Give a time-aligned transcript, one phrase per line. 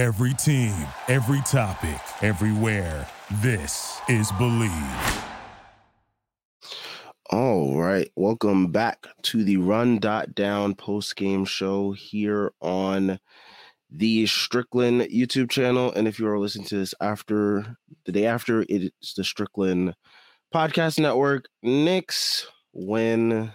[0.00, 0.74] Every team,
[1.08, 3.06] every topic, everywhere.
[3.42, 5.24] This is Believe.
[7.28, 8.10] All right.
[8.16, 13.20] Welcome back to the Run Dot Down post game show here on
[13.90, 15.92] the Strickland YouTube channel.
[15.92, 17.76] And if you are listening to this after
[18.06, 19.94] the day after, it's the Strickland
[20.54, 21.44] Podcast Network.
[21.62, 23.52] Knicks win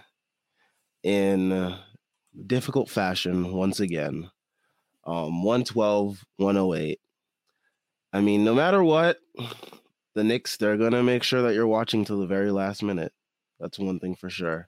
[1.02, 1.76] in
[2.46, 4.30] difficult fashion once again.
[5.06, 7.00] Um, 112, 108.
[8.14, 9.20] I mean, no matter what,
[10.16, 13.14] the Knicks, they're going to make sure that you're watching till the very last minute.
[13.60, 14.68] That's one thing for sure.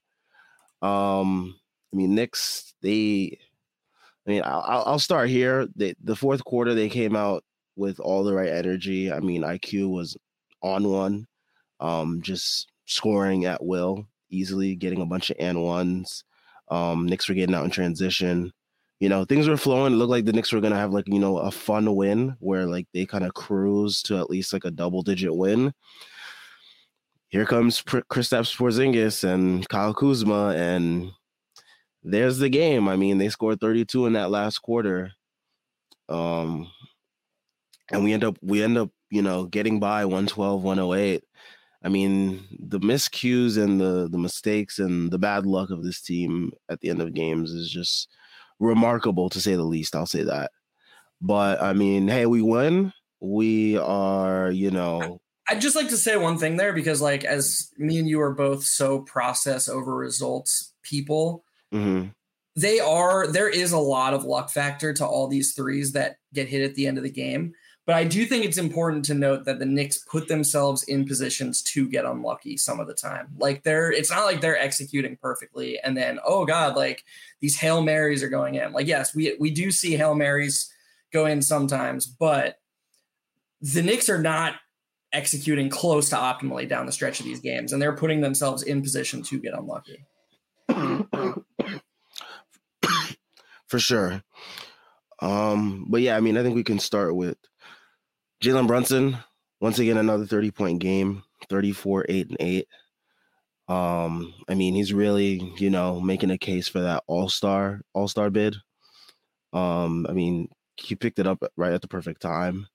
[0.81, 1.55] Um,
[1.93, 3.39] I mean, Knicks, they,
[4.27, 5.67] I mean, I'll, I'll start here.
[5.75, 7.43] They, the fourth quarter, they came out
[7.75, 9.11] with all the right energy.
[9.11, 10.17] I mean, IQ was
[10.61, 11.27] on one,
[11.79, 16.23] um, just scoring at will, easily getting a bunch of and ones.
[16.69, 18.51] Um, Knicks were getting out in transition.
[18.99, 19.93] You know, things were flowing.
[19.93, 22.65] It looked like the Knicks were gonna have like you know a fun win where
[22.65, 25.73] like they kind of cruise to at least like a double digit win.
[27.29, 31.11] Here comes Kristaps Porzingis and Kyle Kuzma, and
[32.03, 32.87] there's the game.
[32.87, 35.11] I mean, they scored 32 in that last quarter.
[36.09, 36.71] Um,
[37.91, 41.23] and we end up we end up you know getting by 112 108
[41.83, 46.51] i mean the miscues and the the mistakes and the bad luck of this team
[46.69, 48.09] at the end of games is just
[48.59, 50.51] remarkable to say the least i'll say that.
[51.21, 52.93] But i mean hey we win.
[53.19, 57.71] We are you know i'd just like to say one thing there because like as
[57.77, 62.09] me and you are both so process over results people mm-hmm.
[62.55, 66.47] they are there is a lot of luck factor to all these threes that get
[66.47, 67.53] hit at the end of the game
[67.87, 71.61] but I do think it's important to note that the Knicks put themselves in positions
[71.63, 73.29] to get unlucky some of the time.
[73.37, 77.05] Like they're it's not like they're executing perfectly and then oh god, like
[77.39, 78.73] these Hail Marys are going in.
[78.73, 80.69] Like yes, we we do see Hail Marys
[81.13, 82.59] go in sometimes, but
[83.61, 84.55] the Knicks are not
[85.13, 88.81] executing close to optimally down the stretch of these games and they're putting themselves in
[88.81, 90.05] position to get unlucky.
[93.67, 94.21] For sure.
[95.21, 97.37] Um, but yeah, I mean, I think we can start with
[98.43, 99.17] Jalen Brunson,
[99.59, 102.67] once again, another 30 point game, 34, 8 and 8.
[103.67, 108.55] Um, I mean, he's really, you know, making a case for that all-star, all-star bid.
[109.53, 112.67] Um, I mean, he picked it up right at the perfect time.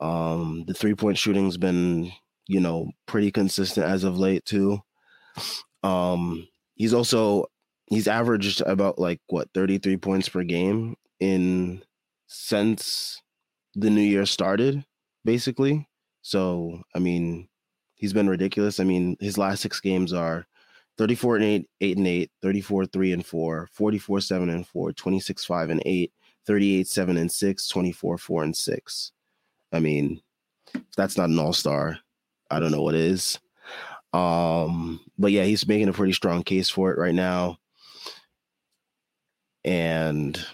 [0.00, 2.12] Um, the three-point shooting's been,
[2.48, 4.80] you know, pretty consistent as of late too.
[5.82, 7.46] Um, he's also
[7.86, 11.82] he's averaged about like what 33 points per game in
[12.26, 13.20] since
[13.74, 14.84] the new year started,
[15.24, 15.88] basically.
[16.22, 17.48] So, I mean,
[17.94, 18.80] he's been ridiculous.
[18.80, 20.46] I mean, his last six games are
[20.98, 25.44] 34 and 8, 8 and 8, 34 3 and 4, 44 7 and 4, 26
[25.44, 26.12] 5 and 8,
[26.46, 29.12] 38 7 and 6, 24 4 and 6.
[29.72, 30.20] I mean,
[30.74, 31.98] if that's not an all-star,
[32.50, 33.38] I don't know what is.
[34.12, 37.58] Um, but yeah, he's making a pretty strong case for it right now.
[39.64, 40.44] And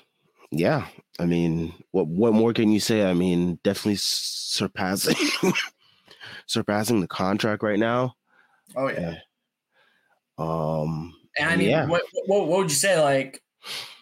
[0.58, 0.86] yeah,
[1.18, 3.08] I mean, what what more can you say?
[3.08, 5.16] I mean, definitely surpassing
[6.46, 8.14] surpassing the contract right now.
[8.74, 9.16] Oh yeah.
[10.38, 11.86] Um, and I mean, yeah.
[11.86, 13.00] what, what what would you say?
[13.00, 13.42] Like,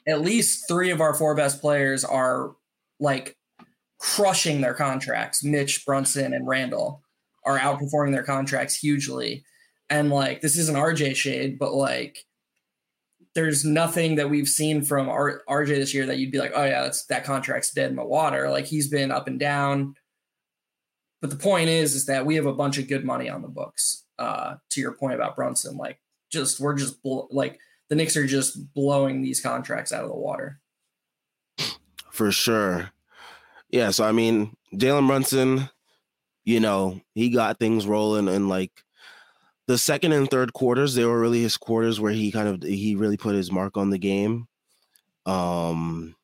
[0.07, 2.55] at least three of our four best players are
[3.01, 3.37] like
[3.99, 5.45] crushing their contracts.
[5.45, 7.03] Mitch, Brunson, and Randle
[7.45, 9.45] are outperforming their contracts hugely.
[9.91, 12.19] And like, this isn't RJ shade, but like
[13.35, 16.65] there's nothing that we've seen from R- RJ this year that you'd be like, oh
[16.65, 18.49] yeah, that's that contract's dead in the water.
[18.49, 19.95] Like he's been up and down.
[21.21, 23.49] But the point is, is that we have a bunch of good money on the
[23.49, 24.03] books.
[24.17, 25.99] Uh, to your point about Brunson, like
[26.31, 27.59] just we're just bl- like
[27.89, 30.61] the Knicks are just blowing these contracts out of the water.
[32.11, 32.91] For sure.
[33.71, 33.91] Yeah.
[33.91, 35.69] So I mean, Jalen Brunson,
[36.45, 38.84] you know, he got things rolling and like
[39.67, 42.95] the second and third quarters they were really his quarters where he kind of he
[42.95, 44.47] really put his mark on the game.
[45.27, 46.15] Um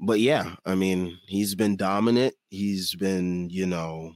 [0.00, 2.34] but yeah i mean he's been dominant.
[2.50, 4.14] He's been you know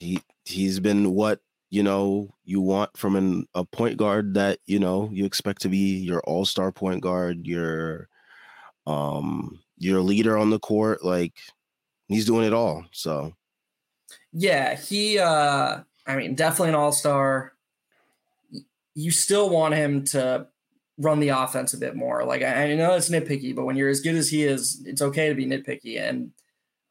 [0.00, 1.40] he he's been what
[1.70, 5.68] you know you want from an a point guard that you know you expect to
[5.68, 8.08] be your all-star point guard your
[8.86, 11.34] um your leader on the court like
[12.08, 12.84] he's doing it all.
[12.92, 13.32] So
[14.38, 17.52] yeah, he uh I mean, definitely an all-star.
[18.94, 20.46] You still want him to
[20.96, 22.24] run the offense a bit more.
[22.24, 25.02] Like I, I know it's nitpicky, but when you're as good as he is, it's
[25.02, 26.00] okay to be nitpicky.
[26.00, 26.30] And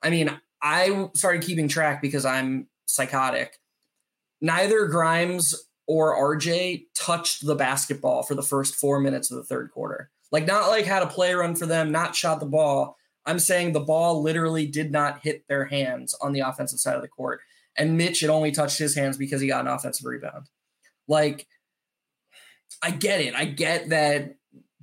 [0.03, 0.29] I mean,
[0.61, 3.57] I started keeping track because I'm psychotic.
[4.41, 5.55] Neither Grimes
[5.87, 10.11] or RJ touched the basketball for the first four minutes of the third quarter.
[10.31, 12.96] Like not like had a play run for them, not shot the ball.
[13.27, 17.01] I'm saying the ball literally did not hit their hands on the offensive side of
[17.01, 17.41] the court.
[17.77, 20.47] And Mitch it only touched his hands because he got an offensive rebound.
[21.07, 21.45] Like,
[22.81, 23.35] I get it.
[23.35, 24.35] I get that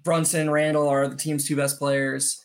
[0.03, 2.41] Brunson and Randle are the team's two best players,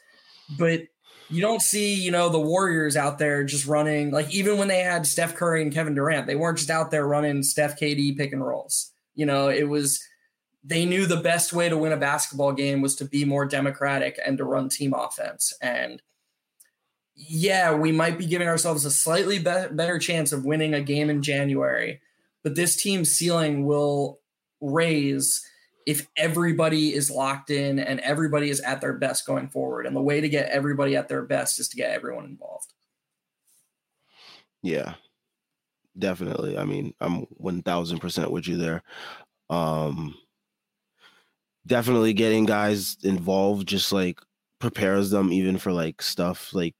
[0.57, 0.81] but
[1.29, 4.79] you don't see, you know, the Warriors out there just running like even when they
[4.79, 8.33] had Steph Curry and Kevin Durant, they weren't just out there running Steph KD pick
[8.33, 8.91] and rolls.
[9.15, 10.01] You know, it was
[10.69, 14.19] they knew the best way to win a basketball game was to be more democratic
[14.23, 15.51] and to run team offense.
[15.63, 15.99] And
[17.15, 21.09] yeah, we might be giving ourselves a slightly be- better chance of winning a game
[21.09, 22.01] in January,
[22.43, 24.19] but this team's ceiling will
[24.61, 25.43] raise
[25.87, 29.87] if everybody is locked in and everybody is at their best going forward.
[29.87, 32.73] And the way to get everybody at their best is to get everyone involved.
[34.61, 34.93] Yeah,
[35.97, 36.59] definitely.
[36.59, 38.83] I mean, I'm 1000% with you there.
[39.49, 40.13] Um,
[41.69, 44.19] definitely getting guys involved just like
[44.59, 46.75] prepares them even for like stuff like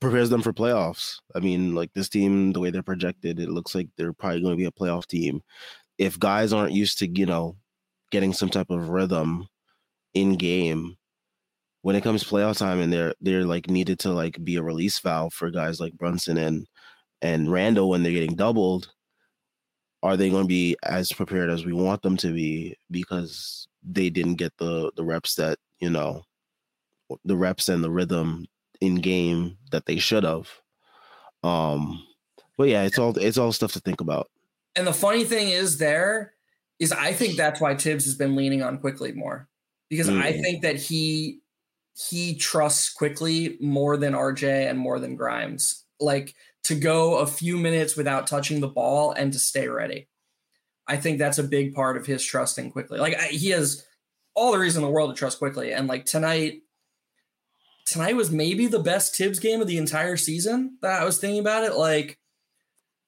[0.00, 1.16] prepares them for playoffs.
[1.34, 4.54] I mean, like this team, the way they're projected, it looks like they're probably going
[4.54, 5.42] to be a playoff team.
[5.98, 7.56] If guys aren't used to, you know,
[8.10, 9.46] getting some type of rhythm
[10.14, 10.96] in game
[11.82, 14.98] when it comes playoff time and they're they're like needed to like be a release
[14.98, 16.66] valve for guys like Brunson and
[17.22, 18.90] and Randle when they're getting doubled,
[20.02, 24.10] are they going to be as prepared as we want them to be because they
[24.10, 26.24] didn't get the the reps that, you know,
[27.24, 28.46] the reps and the rhythm
[28.80, 30.48] in game that they should have.
[31.42, 32.04] Um
[32.56, 34.30] but yeah, it's all it's all stuff to think about.
[34.76, 36.34] And the funny thing is there
[36.78, 39.48] is I think that's why Thibs has been leaning on Quickley more
[39.88, 40.20] because mm.
[40.20, 41.40] I think that he
[41.94, 45.84] he trusts Quickley more than RJ and more than Grimes.
[45.98, 46.34] Like
[46.64, 50.08] to go a few minutes without touching the ball and to stay ready.
[50.90, 52.98] I think that's a big part of his trusting Quickley.
[52.98, 53.86] Like I, he has
[54.34, 56.62] all the reason in the world to trust Quickley, And like tonight,
[57.86, 61.38] tonight was maybe the best Thibs game of the entire season that I was thinking
[61.38, 61.76] about it.
[61.76, 62.18] Like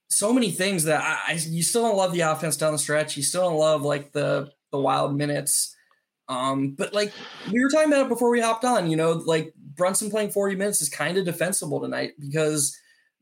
[0.09, 3.17] so many things that I, I, you still don't love the offense down the stretch.
[3.17, 5.75] You still don't love like the the wild minutes.
[6.29, 7.13] Um, but like
[7.53, 10.55] we were talking about it before we hopped on, you know, like Brunson playing 40
[10.55, 12.79] minutes is kind of defensible tonight because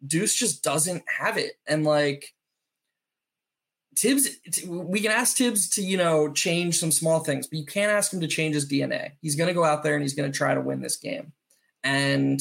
[0.07, 1.53] Deuce just doesn't have it.
[1.67, 2.35] And like
[3.97, 4.29] Thibs,
[4.67, 8.13] we can ask Thibs to, you know, change some small things, but you can't ask
[8.13, 9.13] him to change his DNA.
[9.21, 11.33] He's going to go out there and he's going to try to win this game.
[11.83, 12.41] And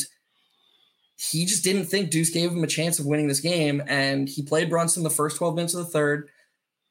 [1.17, 3.83] he just didn't think Deuce gave him a chance of winning this game.
[3.87, 6.29] And he played Brunson the first 12 minutes of the third,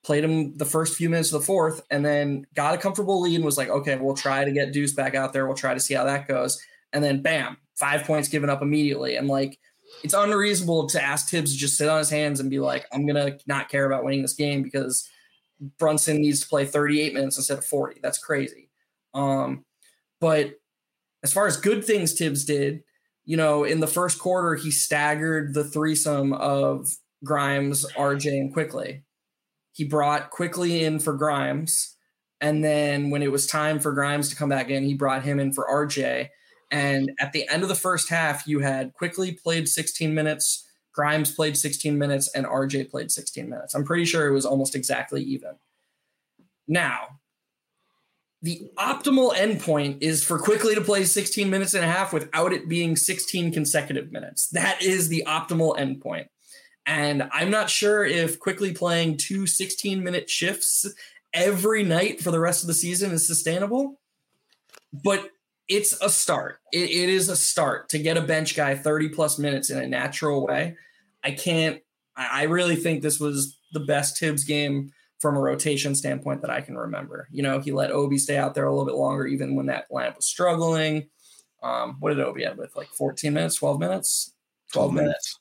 [0.04, 3.36] played him the first few minutes of the fourth, and then got a comfortable lead
[3.36, 5.46] and was like, okay, we'll try to get Deuce back out there.
[5.46, 6.60] We'll try to see how that goes.
[6.92, 9.16] And then bam, five points given up immediately.
[9.16, 9.58] And like,
[10.02, 13.06] it's unreasonable to ask Thibs to just sit on his hands and be like, I'm
[13.06, 15.08] to not care about winning this game because
[15.78, 18.00] Brunson needs to play 38 minutes instead of 40.
[18.02, 18.70] That's crazy.
[19.14, 19.64] Um,
[20.20, 20.54] but
[21.22, 22.82] as far as good things Thibs did,
[23.24, 26.88] you know, in the first quarter, he staggered the threesome of
[27.24, 29.02] Grimes, RJ, and Quickley.
[29.72, 31.96] He brought Quickley in for Grimes.
[32.40, 35.40] And then when it was time for Grimes to come back in, he brought him
[35.40, 36.28] in for RJ.
[36.70, 41.32] And at the end of the first half, you had Quickley played 16 minutes, Grimes
[41.32, 43.74] played 16 minutes, and RJ played 16 minutes.
[43.74, 45.52] I'm pretty sure it was almost exactly even.
[46.66, 47.20] Now,
[48.42, 52.68] the optimal endpoint is for Quickley to play 16 minutes and a half without it
[52.68, 54.48] being 16 consecutive minutes.
[54.48, 56.26] That is the optimal endpoint.
[56.86, 60.86] And I'm not sure if Quickley playing two 16 minute shifts
[61.32, 64.00] every night for the rest of the season is sustainable,
[64.92, 65.30] but
[65.68, 66.60] it's a start.
[66.72, 69.86] it, it is a start to get a bench guy 30 plus minutes in a
[69.86, 70.76] natural way.
[71.22, 71.80] I can't,
[72.16, 76.50] I, I really think this was the best Thibs game from a rotation standpoint that
[76.50, 77.28] I can remember.
[77.30, 79.90] You know, he let Obi stay out there a little bit longer, even when that
[79.90, 81.08] lineup was struggling.
[81.62, 84.32] Um, what did Obi have with like 14 minutes, 12 minutes,
[84.72, 85.40] 12 minutes?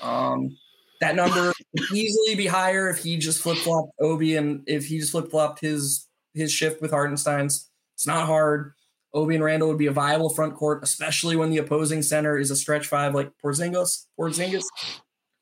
[0.00, 0.56] Um,
[1.00, 1.52] that number
[1.92, 5.60] easily be higher if he just flip flopped Obi and if he just flip flopped
[5.60, 7.68] his his shift with Hartenstein's.
[7.94, 8.74] It's not hard.
[9.14, 12.50] Obi and Randle would be a viable front court, especially when the opposing center is
[12.50, 14.06] a stretch five like Porzingis.
[14.18, 14.64] Porzingis.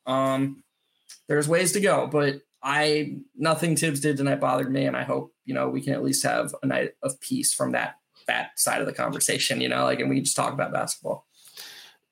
[0.07, 0.63] Um,
[1.29, 5.33] there's ways to go, but I nothing Thibs did tonight bothered me, and I hope
[5.45, 7.95] you know we can at least have a night of peace from that
[8.27, 9.61] that side of the conversation.
[9.61, 11.27] You know, like and we just talk about basketball.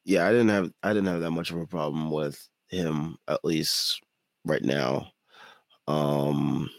[0.05, 3.45] Yeah, I didn't have I didn't have that much of a problem with him at
[3.45, 4.01] least
[4.45, 5.09] right now.
[5.87, 6.71] Um,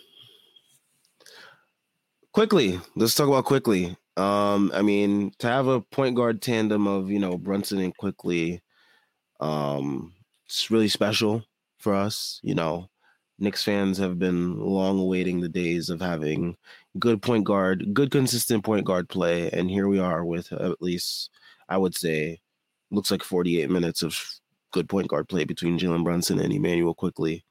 [2.32, 3.98] Quickley, let's talk about Quickley.
[4.20, 8.62] Um, I mean, to have a point guard tandem of you know Brunson and Quickley,
[9.40, 10.14] um,
[10.46, 11.46] it's really special
[11.78, 12.42] for us.
[12.44, 12.90] You know,
[13.40, 16.58] Knicks fans have been long awaiting the days of having
[17.00, 21.30] good point guard, good consistent point guard play, and here we are with at least
[21.70, 22.42] I would say
[22.92, 24.20] looks like 48 minutes of
[24.72, 27.46] good point guard play between Jalen Brunson and Immanuel Quickley.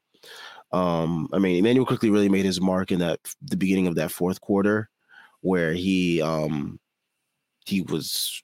[0.71, 4.11] Um, I mean, Immanuel Quickley really made his mark in that the beginning of that
[4.11, 4.89] fourth quarter,
[5.41, 6.79] where he um
[7.65, 8.43] he was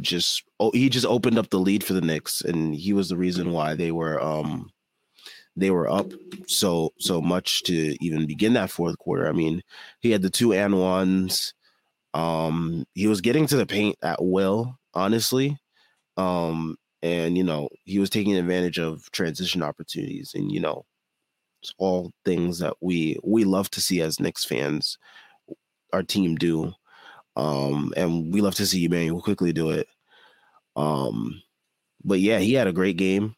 [0.00, 3.16] just oh he just opened up the lead for the Knicks, and he was the
[3.16, 4.70] reason why they were um
[5.56, 6.10] they were up
[6.46, 9.28] so so much to even begin that fourth quarter.
[9.28, 9.62] I mean,
[10.00, 11.54] he had the two and ones.
[12.14, 15.58] Um, he was getting to the paint at will, honestly.
[16.16, 20.84] Um, and you know, he was taking advantage of transition opportunities, and you know,
[21.78, 24.98] all things that we we love to see as Knicks fans,
[25.94, 26.72] our team do.
[27.36, 29.88] Um, and we love to see Immanuel Quickley do it.
[30.76, 31.42] Um,
[32.04, 33.34] but yeah, he had a great game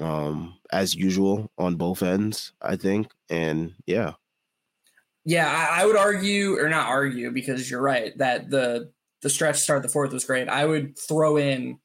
[0.00, 3.10] um, as usual on both ends, I think.
[3.28, 4.12] And yeah.
[5.24, 8.90] Yeah, I, I would argue, or not argue, because you're right, that the
[9.22, 10.48] the stretch start the fourth was great.
[10.48, 11.78] I would throw in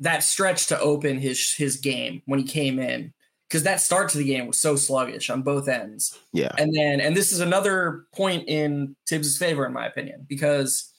[0.00, 3.13] that stretch to open his his game when he came in
[3.48, 6.18] because that start to the game was so sluggish on both ends.
[6.32, 6.52] Yeah.
[6.58, 10.92] And then and this is another point in Thibs's favor in my opinion because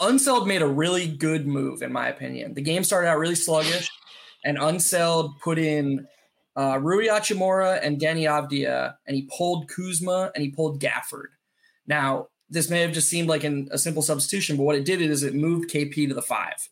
[0.00, 2.54] Unseld made a really good move in my opinion.
[2.54, 3.90] The game started out really sluggish
[4.44, 6.06] and Unseld put in
[6.56, 11.28] uh, Rui Hachimura and Deni Avdija, and he pulled Kuzma and he pulled Gafford.
[11.86, 15.00] Now, this may have just seemed like an, a simple substitution, but what it did
[15.00, 16.68] is it moved KP to the five.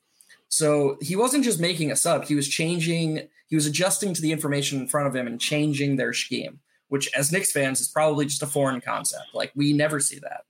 [0.49, 4.33] So he wasn't just making a sub; he was changing, he was adjusting to the
[4.33, 8.25] information in front of him and changing their scheme, which, as Knicks fans, is probably
[8.25, 9.35] just a foreign concept.
[9.35, 10.45] Like we never see that.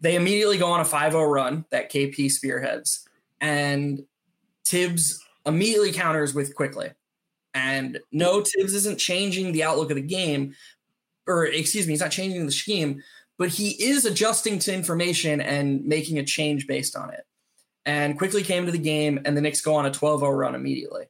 [0.00, 3.06] They immediately go on a 5-0 run that KP spearheads,
[3.40, 4.02] and
[4.66, 6.90] Thibs immediately counters with Quickley.
[7.54, 10.54] And no, Thibs isn't changing the outlook of the game,
[11.26, 13.02] or excuse me, he's not changing the scheme,
[13.38, 17.24] but he is adjusting to information and making a change based on it.
[17.84, 20.54] And Quickley came to the game, and the Knicks go on a 12 0 run
[20.54, 21.06] immediately.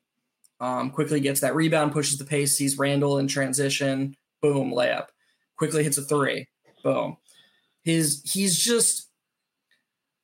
[0.61, 5.09] Um, Quickley gets that rebound, pushes the pace, sees Randle in transition, boom, layup.
[5.57, 6.49] Quickley hits a three,
[6.83, 7.17] boom.
[7.83, 9.07] His he's just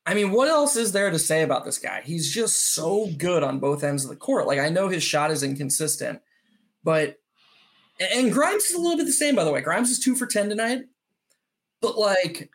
[0.04, 2.02] I mean, what else is there to say about this guy?
[2.04, 4.46] He's just so good on both ends of the court.
[4.46, 6.20] Like I know his shot is inconsistent,
[6.82, 7.18] but
[8.00, 9.60] and Grimes is a little bit the same, by the way.
[9.60, 10.82] Grimes is two for ten tonight,
[11.80, 12.50] but like,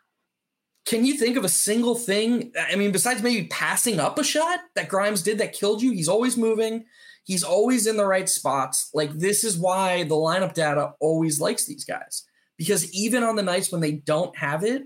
[0.86, 2.52] can you think of a single thing?
[2.60, 5.92] I mean, besides maybe passing up a shot that Grimes did that killed you?
[5.92, 6.86] He's always moving.
[7.28, 8.90] He's always in the right spots.
[8.94, 12.24] Like this is why the lineup data always likes these guys
[12.58, 14.84] because even on the nights when they don't have it,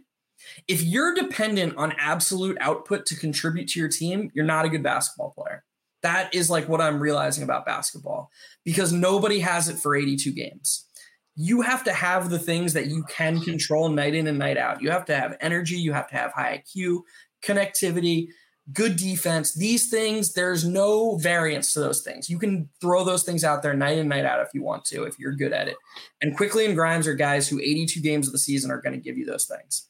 [0.67, 4.81] if you're dependent on absolute output to contribute to your team, you're not a good
[4.81, 5.63] basketball player.
[6.01, 8.31] That is like what I'm realizing about basketball
[8.65, 10.87] because nobody has it for 82 games.
[11.35, 14.81] You have to have the things that you can control night in and night out.
[14.81, 17.01] You have to have energy, you have to have high IQ,
[17.43, 18.29] connectivity,
[18.73, 19.53] good defense.
[19.53, 22.29] These things, there's no variance to those things.
[22.29, 25.03] You can throw those things out there night in, night out if you want to,
[25.03, 25.77] if you're good at it.
[26.21, 29.01] And Quickley and Grimes are guys who 82 games of the season are going to
[29.01, 29.87] give you those things.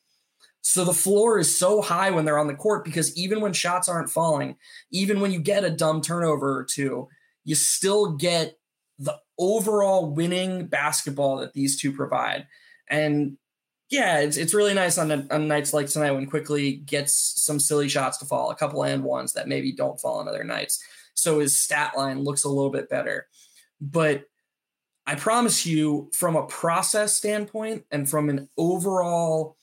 [0.62, 3.90] So the floor is so high when they're on the court because even when shots
[3.90, 4.58] aren't falling,
[4.92, 7.08] even when you get a dumb turnover or two,
[7.44, 8.58] you still get
[9.00, 12.46] the overall winning basketball that these two provide.
[12.88, 13.38] And
[13.92, 17.90] yeah, it's, it's really nice on, on nights like tonight when Quickley gets some silly
[17.90, 20.82] shots to fall, a couple and ones that maybe don't fall on other nights.
[21.14, 23.28] So his stat line looks a little bit better.
[23.82, 24.24] But
[25.06, 29.58] I promise you, from a process standpoint and from an overall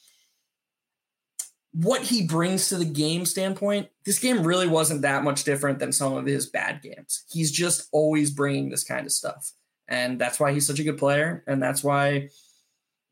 [1.73, 5.93] what he brings to the game standpoint, this game really wasn't that much different than
[5.93, 7.25] some of his bad games.
[7.31, 9.53] He's just always bringing this kind of stuff.
[9.87, 11.45] And that's why he's such a good player.
[11.47, 12.31] And that's why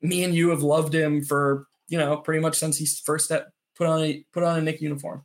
[0.02, 3.30] me and you have loved him for, you know, pretty much since he first
[3.76, 5.24] put on a, put on a Knick uniform.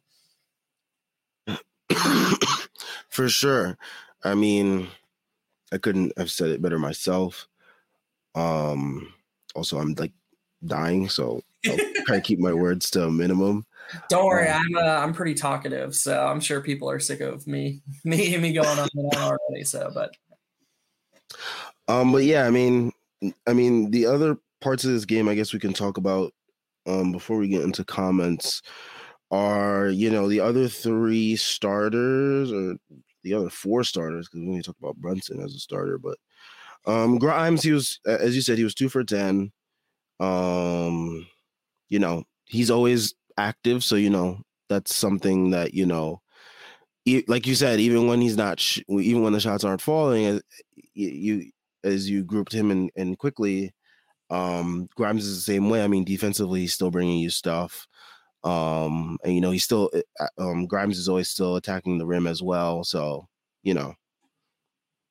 [3.10, 3.78] for sure.
[4.24, 4.88] I mean,
[5.72, 7.48] I couldn't have said it better myself.
[8.36, 9.14] Um,
[9.56, 10.14] also, I'm like
[10.66, 13.66] dying, so I'll try to keep my words to a minimum.
[14.10, 17.46] Don't worry, um, I'm uh, I'm pretty talkative, so I'm sure people are sick of
[17.48, 19.64] me me me going on and on already.
[19.64, 20.16] So, but
[21.88, 22.94] um, but yeah, I mean,
[23.48, 26.34] I mean, the other parts of this game, I guess we can talk about
[26.88, 28.62] um before we get into comments
[29.32, 32.76] are you know the other three starters or
[33.24, 36.18] the other four starters because we only talk about Brunson as a starter, but
[36.86, 39.52] um Grimes he was as you said he was two for ten.
[40.20, 41.28] Um,
[41.90, 43.84] you know, he's always active.
[43.84, 46.22] So, you know, that's something that, you know,
[47.28, 50.40] like you said, even when he's not, sh- even when the shots aren't falling, uh,
[50.94, 51.52] you,
[51.84, 53.74] as you grouped him and in Quickley,
[54.32, 55.84] um, Grimes is the same way.
[55.84, 57.88] I mean, defensively, he's still bringing you stuff.
[58.44, 62.26] Um, and you know, he's still uh, um, Grimes is always still attacking the rim
[62.26, 62.84] as well.
[62.84, 63.28] So
[63.62, 63.94] you know,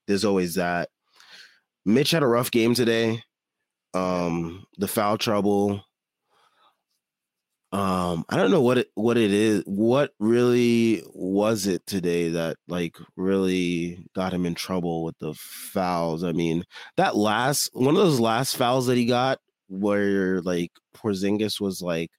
[0.08, 0.88] there's always that.
[1.84, 3.22] Mitch had a rough game today.
[3.94, 5.84] Um, the foul trouble.
[7.72, 9.62] Um, I don't know what it what it is.
[9.64, 16.24] What really was it today that like really got him in trouble with the fouls?
[16.24, 16.64] I mean,
[16.96, 22.10] that last one of those last fouls that he got where like Porzingis was like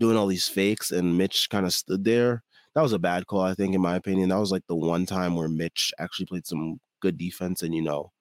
[0.00, 2.42] doing all these fakes and Mitch kind of stood there.
[2.74, 4.30] That was a bad call, I think, in my opinion.
[4.30, 7.82] That was like the one time where Mitch actually played some good defense and you
[7.82, 8.12] know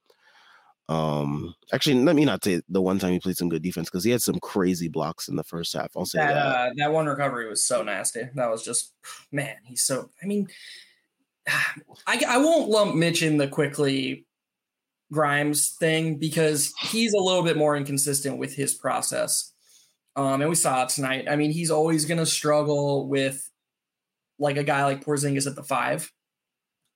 [0.88, 4.04] um, actually, let me not say the one time he played some good defense because
[4.04, 5.92] he had some crazy blocks in the first half.
[5.98, 6.34] I'll say that.
[6.34, 8.30] That, uh, that one recovery was so nasty.
[8.36, 8.94] That was just,
[9.32, 10.12] man, he's so.
[10.22, 10.48] I mean,
[12.08, 14.26] I, I won't lump Mitch in the Quickley
[15.12, 19.54] Grimes thing because he's a little bit more inconsistent with his process.
[20.16, 21.28] Um, and we saw it tonight.
[21.30, 23.50] I mean, he's always going to struggle with
[24.38, 26.12] like a guy like Porzingis at the five.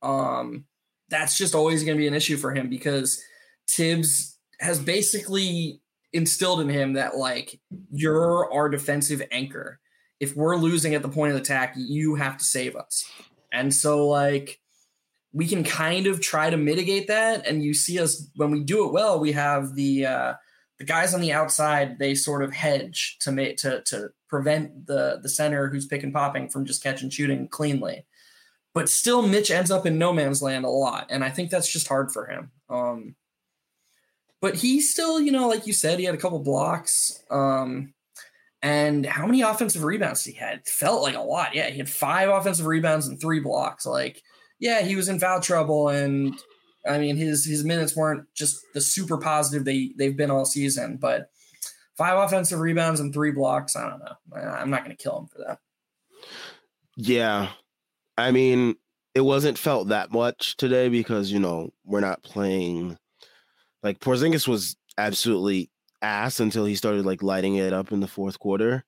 [0.01, 0.65] Um,
[1.09, 3.21] that's just always going to be an issue for him because
[3.69, 7.59] Thibs has basically instilled in him that like
[7.91, 9.79] you're our defensive anchor.
[10.19, 13.09] If we're losing at the point of attack, you have to save us.
[13.51, 14.59] And so like
[15.31, 17.45] we can kind of try to mitigate that.
[17.47, 20.33] And you see us when we do it well, we have the uh
[20.79, 25.19] the guys on the outside, they sort of hedge to make to to prevent the
[25.21, 28.05] the center who's pick and popping from just catching shooting cleanly.
[28.73, 31.07] But still Mitch ends up in no man's land a lot.
[31.09, 32.51] And I think that's just hard for him.
[32.69, 33.15] Um
[34.41, 37.23] but he still, you know, like you said, he had a couple blocks.
[37.29, 37.93] Um,
[38.61, 40.67] and how many offensive rebounds he had?
[40.67, 41.55] felt like a lot.
[41.55, 43.85] Yeah, he had five offensive rebounds and three blocks.
[43.85, 44.21] Like,
[44.59, 46.37] yeah, he was in foul trouble, and
[46.87, 50.97] I mean his his minutes weren't just the super positive they they've been all season,
[50.97, 51.29] but
[51.97, 53.75] five offensive rebounds and three blocks.
[53.75, 54.41] I don't know.
[54.41, 55.59] I'm not going to kill him for that.
[56.97, 57.49] Yeah,
[58.17, 58.75] I mean,
[59.15, 62.97] it wasn't felt that much today because you know we're not playing
[63.83, 65.69] like Porzingis was absolutely
[66.01, 68.83] ass until he started like lighting it up in the fourth quarter.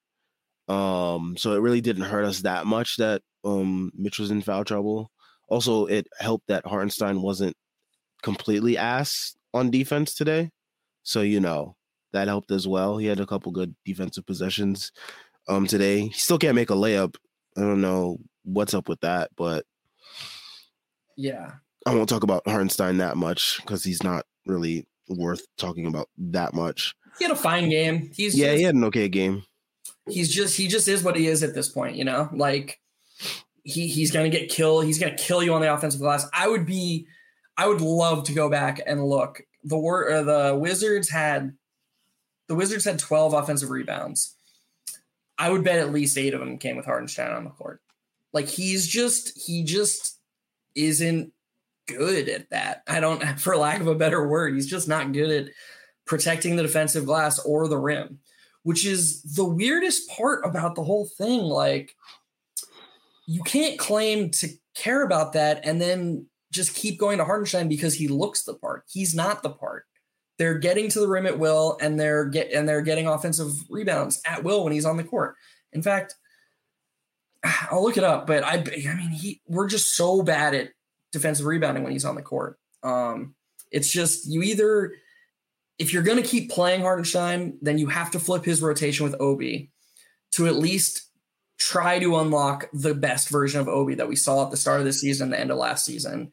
[0.68, 4.64] Um, so it really didn't hurt us that much that um Mitch was in foul
[4.64, 5.12] trouble.
[5.48, 7.56] Also, it helped that Hartenstein wasn't
[8.24, 10.50] completely ass on defense today.
[11.04, 11.76] So, you know,
[12.14, 12.98] that helped as well.
[12.98, 14.92] He had a couple good defensive possessions
[15.48, 16.08] um today.
[16.08, 17.16] He still can't make a layup.
[17.58, 19.66] I don't know what's up with that, but
[21.18, 21.54] yeah.
[21.86, 26.54] I won't talk about Hartenstein that much because he's not really worth talking about that
[26.54, 26.96] much.
[27.18, 28.12] He had a fine game.
[28.14, 29.44] He's yeah, just, he had an okay game.
[30.08, 32.30] He's just he just is what he is at this point, you know.
[32.34, 32.80] Like
[33.64, 34.86] he he's gonna get killed.
[34.86, 36.28] He's gonna kill you on the offensive glass.
[36.34, 37.08] I would be,
[37.58, 39.42] I would love to go back and look.
[39.64, 41.54] The word uh, the Wizards had,
[42.48, 44.36] the Wizards had twelve offensive rebounds.
[45.38, 47.82] I would bet at least eight of them came with Hartenstein on the court.
[48.34, 50.20] Like he's just he just
[50.76, 51.34] isn't
[51.88, 52.84] good at that.
[52.88, 55.54] I don't, for lack of a better word, he's just not good at
[56.06, 58.20] protecting the defensive glass or the rim,
[58.64, 61.42] which is the weirdest part about the whole thing.
[61.42, 61.96] Like,
[63.28, 67.94] you can't claim to care about that and then just keep going to Hartenstein because
[67.94, 68.84] he looks the part.
[68.92, 69.86] He's not the part.
[70.38, 74.22] They're getting to the rim at will, and they're get and they're getting offensive rebounds
[74.26, 75.36] at will when he's on the court.
[75.72, 76.16] In fact,
[77.72, 80.70] I'll look it up, but I, I mean, he we're just so bad at
[81.12, 82.58] defensive rebounding when he's on the court.
[82.84, 83.36] Um,
[83.72, 84.94] it's just you either
[85.80, 89.20] if you're going to keep playing Hartenstein, then you have to flip his rotation with
[89.20, 89.72] Obi
[90.34, 91.10] to at least
[91.58, 94.86] try to unlock the best version of Obi that we saw at the start of
[94.86, 96.32] the season, the end of last season.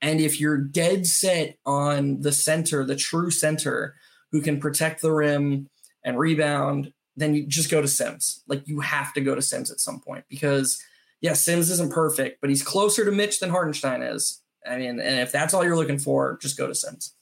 [0.00, 3.94] And if you're dead set on the center, the true center
[4.32, 5.68] who can protect the rim
[6.04, 8.42] and rebound, then you just go to Sims.
[8.46, 10.80] Like you have to go to Sims at some point because
[11.20, 14.42] yeah, Sims isn't perfect, but he's closer to Mitch than Hartenstein is.
[14.66, 17.14] I mean, and if that's all you're looking for, just go to Sims.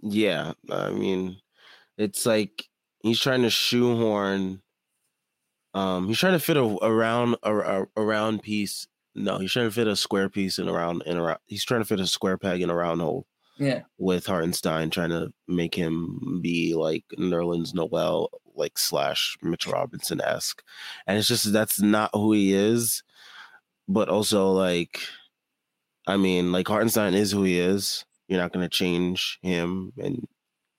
[0.00, 1.38] Yeah, I mean,
[1.96, 2.68] it's like
[3.00, 4.62] he's trying to shoehorn.
[5.72, 8.86] Um, he's trying to fit a, a round a, a, a round piece.
[9.14, 11.38] No, he's trying to fit a square piece in around in around.
[11.46, 13.26] He's trying to fit a square peg in a round hole.
[13.58, 20.20] Yeah, with Hartenstein trying to make him be like Nerlens Noel like slash Mitch Robinson
[20.20, 20.62] esque,
[21.06, 23.02] and it's just that's not who he is.
[23.88, 25.00] But also like,
[26.06, 28.04] I mean, like Hartenstein is who he is.
[28.28, 30.26] You're not going to change him, and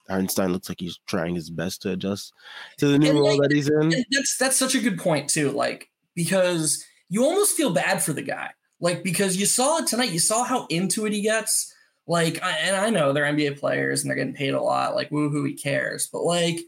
[0.10, 2.34] Hartenstein looks like he's trying his best to adjust
[2.78, 3.90] to the new and role like, that he's in.
[4.12, 5.52] That's that's such a good point too.
[5.52, 10.12] Like because you almost feel bad for the guy, like because you saw it tonight.
[10.12, 11.72] You saw how into it he gets.
[12.08, 14.94] Like, I, and I know they're NBA players and they're getting paid a lot.
[14.94, 16.08] Like, woohoo, he cares.
[16.08, 16.60] But like,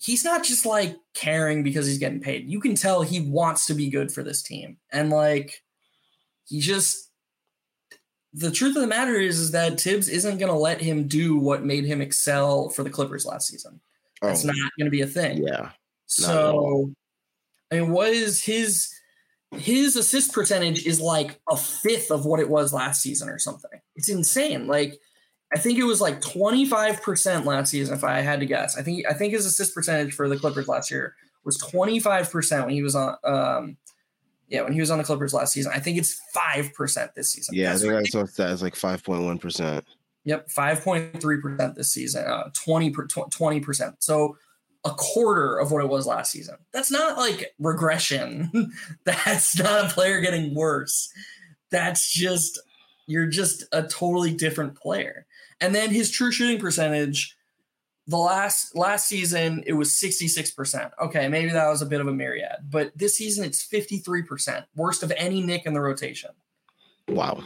[0.00, 2.48] he's not just like caring because he's getting paid.
[2.48, 4.78] You can tell he wants to be good for this team.
[4.90, 5.62] And like,
[6.46, 7.10] he just,
[8.32, 11.36] the truth of the matter is, is that Thibs isn't going to let him do
[11.36, 13.80] what made him excel for the Clippers last season.
[14.22, 15.46] That's oh, not going to be a thing.
[15.46, 15.70] Yeah.
[16.06, 16.92] So,
[17.70, 18.92] I mean, what is his
[19.56, 23.80] his assist percentage is like a fifth of what it was last season or something.
[23.96, 24.66] It's insane.
[24.66, 24.98] Like
[25.52, 28.78] I think it was like 25% last season if I had to guess.
[28.78, 32.74] I think I think his assist percentage for the Clippers last year was 25% when
[32.74, 33.76] he was on um
[34.48, 35.72] yeah, when he was on the Clippers last season.
[35.72, 37.54] I think it's 5% this season.
[37.54, 38.06] Yeah, That's I think right.
[38.06, 39.82] I saw that as like 5.1%.
[40.24, 43.94] Yep, 5.3% this season, uh 20 per, 20%.
[43.98, 44.36] So
[44.84, 46.56] a quarter of what it was last season.
[46.72, 48.72] That's not like regression.
[49.04, 51.12] That's not a player getting worse.
[51.70, 52.60] That's just
[53.06, 55.26] you're just a totally different player.
[55.60, 57.36] And then his true shooting percentage
[58.06, 60.90] the last last season it was 66%.
[61.00, 65.02] Okay, maybe that was a bit of a myriad, but this season it's 53%, worst
[65.02, 66.30] of any Knick in the rotation.
[67.08, 67.42] Wow.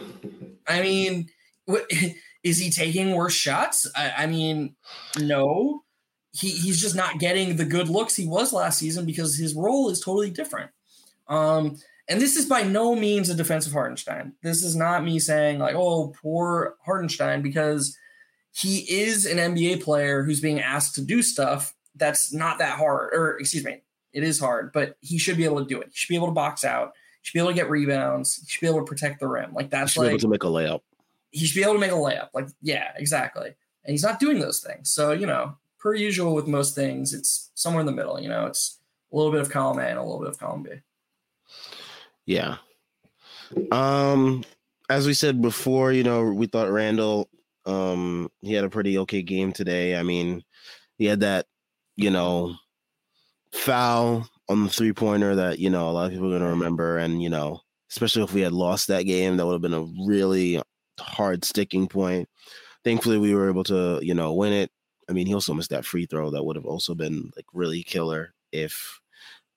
[0.66, 1.28] I mean,
[1.66, 1.90] what,
[2.42, 3.90] is he taking worse shots?
[3.94, 4.76] I, I mean,
[5.18, 5.84] no
[6.34, 9.88] he he's just not getting the good looks he was last season because his role
[9.88, 10.70] is totally different.
[11.28, 11.76] Um,
[12.08, 14.32] and this is by no means a defensive Hartenstein.
[14.42, 17.96] This is not me saying like, oh, poor Hartenstein, because
[18.54, 23.12] he is an NBA player who's being asked to do stuff that's not that hard,
[23.12, 25.88] or excuse me, it is hard, but he should be able to do it.
[25.88, 26.92] He should be able to box out.
[27.20, 28.36] He should be able to get rebounds.
[28.36, 29.52] He should be able to protect the rim.
[29.54, 30.82] Like that's like to make a layup.
[31.32, 32.28] He should be able to make a layup.
[32.32, 33.48] Like yeah, exactly.
[33.84, 34.88] And he's not doing those things.
[34.88, 38.20] So you know, per usual with most things, it's somewhere in the middle.
[38.20, 38.78] You know, it's
[39.12, 40.70] a little bit of column A and a little bit of column B.
[42.24, 42.58] Yeah.
[43.72, 44.44] Um,
[44.88, 47.28] as we said before, you know, we thought Randle,
[47.66, 49.96] um, he had a pretty okay game today.
[49.96, 50.42] I mean,
[50.98, 51.46] he had that,
[51.96, 52.54] you know,
[53.52, 56.98] foul on the three pointer that you know a lot of people are to remember,
[56.98, 60.06] and you know, especially if we had lost that game, that would have been a
[60.06, 60.60] really
[60.98, 62.28] hard sticking point.
[62.84, 64.70] Thankfully, we were able to, you know, win it.
[65.08, 67.82] I mean, he also missed that free throw that would have also been like really
[67.82, 69.00] killer if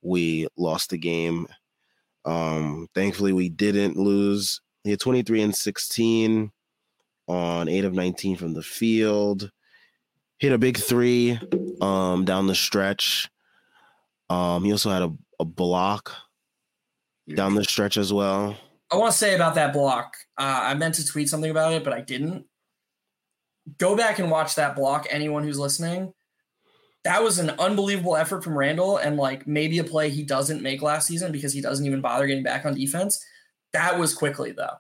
[0.02, 1.48] we lost the game.
[2.26, 4.62] Um, thankfully, we didn't lose.
[4.84, 6.52] He had 23 and 16
[7.28, 9.52] on 8 of 19 from the field.
[10.40, 11.40] Hit a big three
[11.82, 13.30] um, down the stretch.
[14.30, 16.14] Um, he also had a, a block
[17.36, 18.56] down the stretch as well.
[18.92, 20.16] I want to say about that block.
[20.38, 22.46] Uh, I meant to tweet something about it, but I didn't
[23.78, 25.08] go back and watch that block.
[25.10, 26.14] Anyone who's listening,
[27.04, 30.82] that was an unbelievable effort from Randle and like maybe a play he doesn't make
[30.82, 33.24] last season because he doesn't even bother getting back on defense.
[33.74, 34.78] That was Quickley though.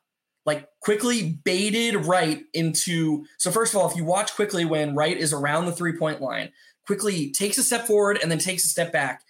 [0.47, 3.25] Like Quickley baited Wright into.
[3.37, 6.21] So first of all, if you watch Quickley when Wright is around the three point
[6.21, 6.51] line,
[6.87, 9.21] Quickley takes a step forward and then takes a step back,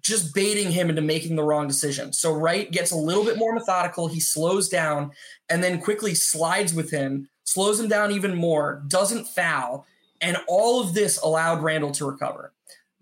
[0.00, 2.14] just baiting him into making the wrong decision.
[2.14, 4.08] So Wright gets a little bit more methodical.
[4.08, 5.10] He slows down
[5.50, 9.84] and then Quickley slides with him slows him down even more, doesn't foul,
[10.20, 12.52] and all of this allowed Randle to recover.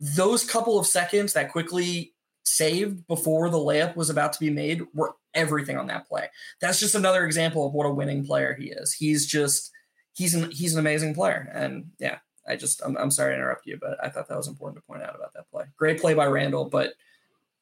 [0.00, 2.14] Those couple of seconds that Quickley
[2.48, 6.28] saved before the layup was about to be made were everything on that play.
[6.60, 8.92] That's just another example of what a winning player he is.
[8.92, 9.70] He's just
[10.14, 13.66] he's an he's an amazing player, and yeah, I just I'm, I'm sorry to interrupt
[13.66, 15.64] you, but I thought that was important to point out about that play.
[15.76, 16.94] Great play by Randle, but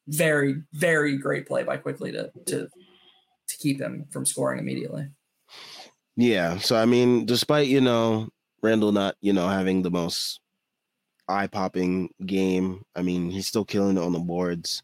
[0.07, 2.67] very very great play by Quickley to to
[3.47, 5.07] to keep him from scoring immediately.
[6.15, 6.57] Yeah.
[6.57, 8.29] So I mean, despite you know
[8.61, 10.39] Randle not you know having the most
[11.27, 14.83] eye popping game, I mean he's still killing it on the boards.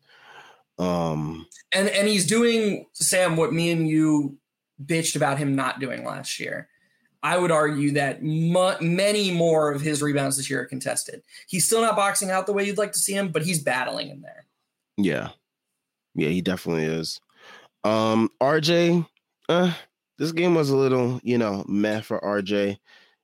[0.79, 4.37] Um, and and he's doing Sam what me and you
[4.83, 6.67] bitched about him not doing last year.
[7.21, 11.21] I would argue that mu- many more of his rebounds this year are contested.
[11.47, 14.09] He's still not boxing out the way you'd like to see him, but he's battling
[14.09, 14.45] in there.
[14.97, 15.29] Yeah,
[16.15, 17.21] yeah, he definitely is.
[17.85, 19.07] Um, RJ,
[19.47, 19.73] uh,
[20.17, 22.77] this game was a little, you know, meh for RJ.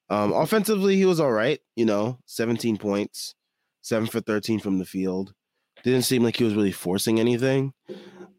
[0.10, 3.36] Um, offensively, he was all right, you know, 17 points,
[3.82, 5.34] seven for 13 from the field.
[5.84, 7.74] Didn't seem like he was really forcing anything.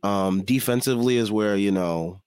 [0.03, 2.21] Um, defensively is where, you know,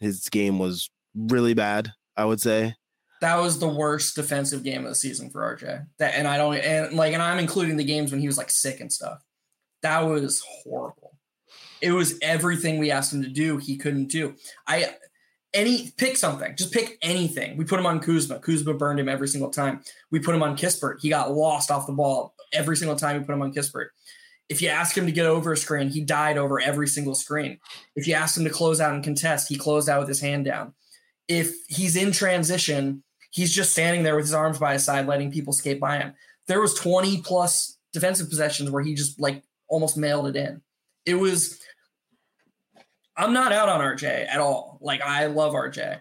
[0.00, 2.74] his game was really bad, I would say.
[3.20, 5.86] That was the worst defensive game of the season for RJ.
[5.98, 8.50] That and I don't and like and I'm including the games when he was like
[8.50, 9.22] sick and stuff.
[9.82, 11.16] That was horrible.
[11.80, 14.34] It was everything we asked him to do, he couldn't do.
[14.66, 14.96] I
[15.54, 16.54] any pick something.
[16.56, 17.56] Just pick anything.
[17.56, 18.38] We put him on Kuzma.
[18.38, 19.82] Kuzma burned him every single time.
[20.10, 21.00] We put him on Kispert.
[21.00, 23.88] He got lost off the ball every single time we put him on Kispert.
[24.48, 27.58] If you ask him to get over a screen, he died over every single screen.
[27.96, 30.44] If you ask him to close out and contest, he closed out with his hand
[30.44, 30.74] down.
[31.28, 35.30] if he's in transition, he's just standing there with his arms by his side, letting
[35.30, 36.12] people skate by him.
[36.48, 40.60] There was 20 plus defensive possessions where he just like almost mailed it in.
[41.06, 41.60] It was
[43.22, 44.78] I'm not out on RJ at all.
[44.80, 46.00] Like I love RJ.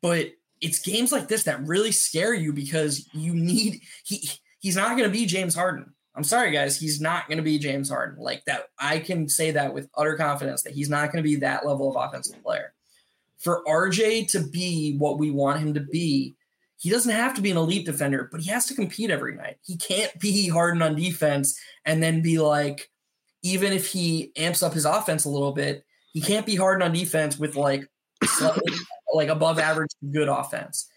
[0.00, 4.28] But it's games like this that really scare you because you need he
[4.58, 5.92] he's not going to be James Harden.
[6.14, 8.22] I'm sorry guys, he's not going to be James Harden.
[8.22, 11.36] Like that I can say that with utter confidence that he's not going to be
[11.36, 12.74] that level of offensive player.
[13.38, 16.36] For RJ to be what we want him to be,
[16.76, 19.58] he doesn't have to be an elite defender, but he has to compete every night.
[19.62, 22.88] He can't be Harden on defense and then be like,
[23.42, 26.92] even if he amps up his offense a little bit, he can't be Harden on
[26.92, 27.88] defense with like
[29.14, 30.88] like above average good offense.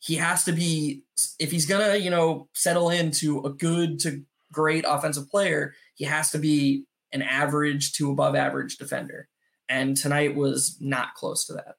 [0.00, 1.02] He has to be
[1.38, 6.30] if he's gonna, you know, settle into a good to great offensive player, he has
[6.30, 9.28] to be an average to above average defender.
[9.68, 11.76] And tonight was not close to that.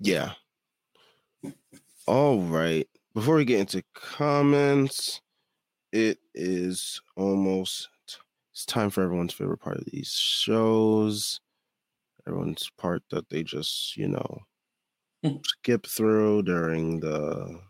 [0.00, 0.32] Yeah.
[2.06, 2.88] All right.
[3.14, 5.20] Before we get into comments,
[5.92, 7.88] it is almost
[8.52, 11.40] it's time for everyone's favorite part of these shows.
[12.26, 14.42] Everyone's part that they just, you know,
[15.24, 15.36] hmm.
[15.44, 17.60] skip through during the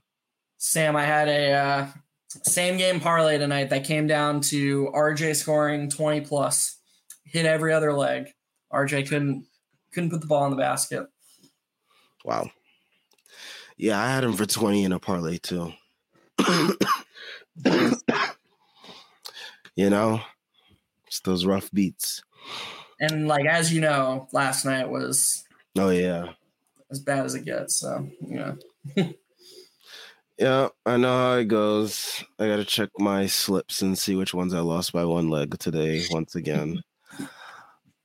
[0.62, 1.86] Sam, I had a uh,
[2.28, 6.76] same game parlay tonight that came down to RJ scoring 20 plus.
[7.24, 8.26] Hit every other leg.
[8.70, 9.46] RJ couldn't
[9.92, 11.06] couldn't put the ball in the basket.
[12.24, 12.50] Wow.
[13.78, 15.72] Yeah, I had him for 20 in a parlay too.
[19.74, 20.20] you know,
[21.10, 22.22] it's those rough beats.
[23.00, 25.44] And like as you know, last night was
[25.76, 26.26] oh yeah.
[26.88, 27.80] As bad as it gets.
[27.80, 28.54] So yeah.
[30.38, 32.22] yeah, I know how it goes.
[32.38, 36.04] I gotta check my slips and see which ones I lost by one leg today
[36.12, 36.80] once again.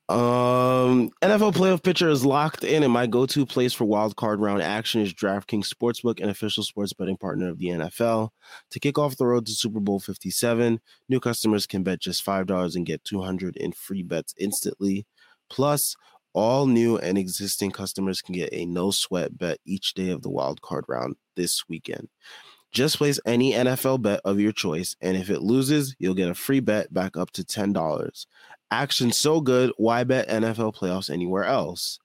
[0.07, 4.61] Um, NFL playoff picture is locked in, and my go-to place for wild card round
[4.61, 8.29] action is DraftKings Sportsbook, an official sports betting partner of the NFL.
[8.69, 12.45] To kick off the road to Super Bowl 57, new customers can bet just five
[12.45, 15.07] dollars and get 200 in free bets instantly.
[15.49, 15.95] Plus,
[16.33, 20.29] all new and existing customers can get a no sweat bet each day of the
[20.29, 22.09] wild card round this weekend.
[22.71, 26.35] Just place any NFL bet of your choice, and if it loses, you'll get a
[26.35, 28.27] free bet back up to $10.
[28.71, 31.99] Action so good, why bet NFL playoffs anywhere else?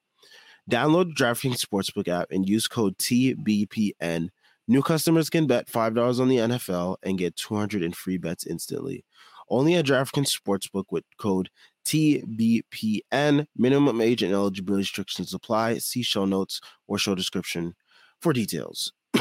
[0.70, 4.28] Download the DraftKings Sportsbook app and use code TBPN.
[4.68, 9.04] New customers can bet $5 on the NFL and get 200 in free bets instantly.
[9.48, 11.50] Only at DraftKings Sportsbook with code
[11.84, 13.46] TBPN.
[13.56, 15.78] Minimum age and eligibility restrictions apply.
[15.78, 17.74] See show notes or show description
[18.20, 18.92] for details.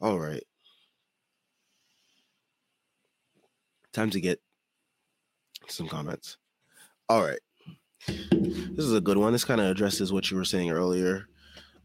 [0.00, 0.44] All right.
[3.92, 4.40] Time to get
[5.70, 6.36] some comments.
[7.08, 7.40] All right.
[8.06, 9.32] This is a good one.
[9.32, 11.28] This kind of addresses what you were saying earlier.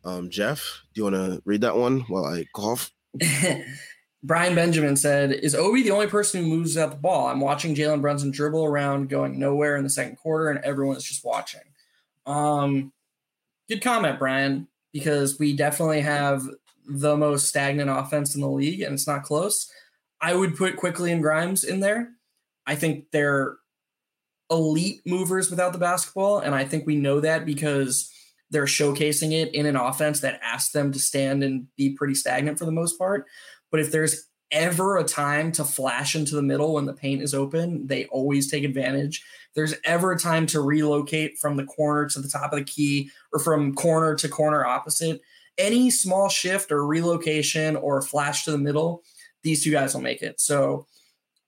[0.06, 2.91] Um, Geoff, do you want to read that one while I cough?
[4.24, 7.28] Brian Benjamin said, Is Obi the only person who moves out the ball?
[7.28, 11.04] I'm watching Jalen Brunson dribble around going nowhere in the second quarter, and everyone is
[11.04, 11.62] just watching.
[12.26, 12.93] Um,
[13.69, 16.43] good comment, Brian, because we definitely have
[16.88, 19.72] the most stagnant offense in the league, and it's not close.
[20.22, 22.13] I would put Quickley and Grimes in there.
[22.65, 23.58] I think they're
[24.54, 28.10] elite movers without the basketball, and I think we know that because
[28.50, 32.60] they're showcasing it in an offense that asks them to stand and be pretty stagnant
[32.60, 33.26] for the most part.
[33.72, 37.34] But if there's ever a time to flash into the middle when the paint is
[37.34, 39.24] open, they always take advantage.
[39.56, 43.10] there's ever a time to relocate from the corner to the top of the key
[43.32, 45.22] or from corner to corner opposite,
[45.58, 49.04] any small shift or relocation or flash to the middle,
[49.44, 50.39] these two guys will make it.
[50.39, 50.88] So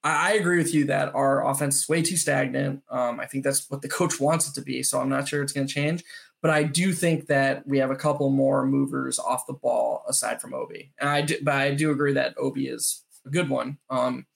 [0.06, 2.84] I, I agree with you that our offense is way too stagnant.
[2.90, 4.84] Um, I think that's what the coach wants it to be.
[4.84, 6.04] So I'm not sure it's going to change.
[6.42, 10.40] But I do think that we have a couple more movers off the ball aside
[10.40, 10.94] from Obi.
[11.00, 13.80] And I do, but I do agree that Obi is a good one.
[13.90, 14.28] Um,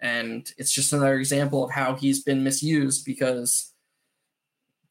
[0.00, 3.72] and it's just another example of how he's been misused because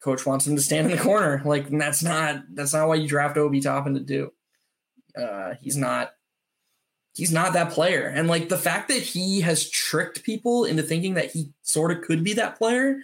[0.02, 1.42] coach wants him to stand in the corner.
[1.44, 4.32] Like that's not that's not what you draft Obi Toppin to do.
[5.18, 6.14] Uh, he's not
[7.14, 8.08] he's not that player.
[8.08, 12.02] And like the fact that he has tricked people into thinking that he sort of
[12.02, 12.98] could be that player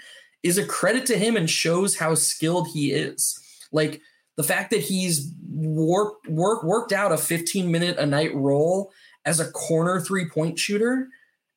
[0.43, 3.39] is a credit to him and shows how skilled he is.
[3.71, 4.01] Like
[4.35, 8.91] the fact that he's worked work, worked out a 15 minute a night role
[9.25, 11.09] as a corner three point shooter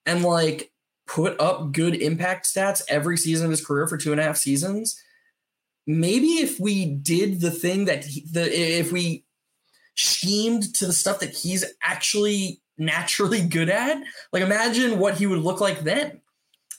[0.05, 0.71] and like
[1.07, 4.37] put up good impact stats every season of his career for two and a half
[4.37, 5.01] seasons
[5.87, 9.25] maybe if we did the thing that he, the if we
[9.95, 14.03] schemed to the stuff that he's actually naturally good at,
[14.33, 16.21] like imagine what he would look like then.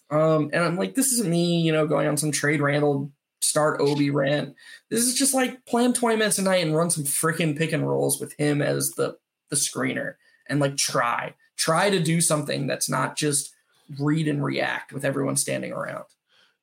[0.09, 3.81] Um, and I'm like, this isn't me, you know, going on some trade Randle start
[3.81, 4.55] Obi rant.
[4.89, 7.87] This is just like plan 20 minutes a night and run some freaking pick and
[7.87, 9.17] rolls with him as the
[9.49, 10.15] the screener
[10.47, 13.53] and like try try to do something that's not just
[13.99, 16.05] read and react with everyone standing around.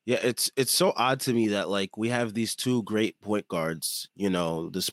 [0.05, 3.47] Yeah, it's it's so odd to me that like we have these two great point
[3.47, 4.91] guards, you know, this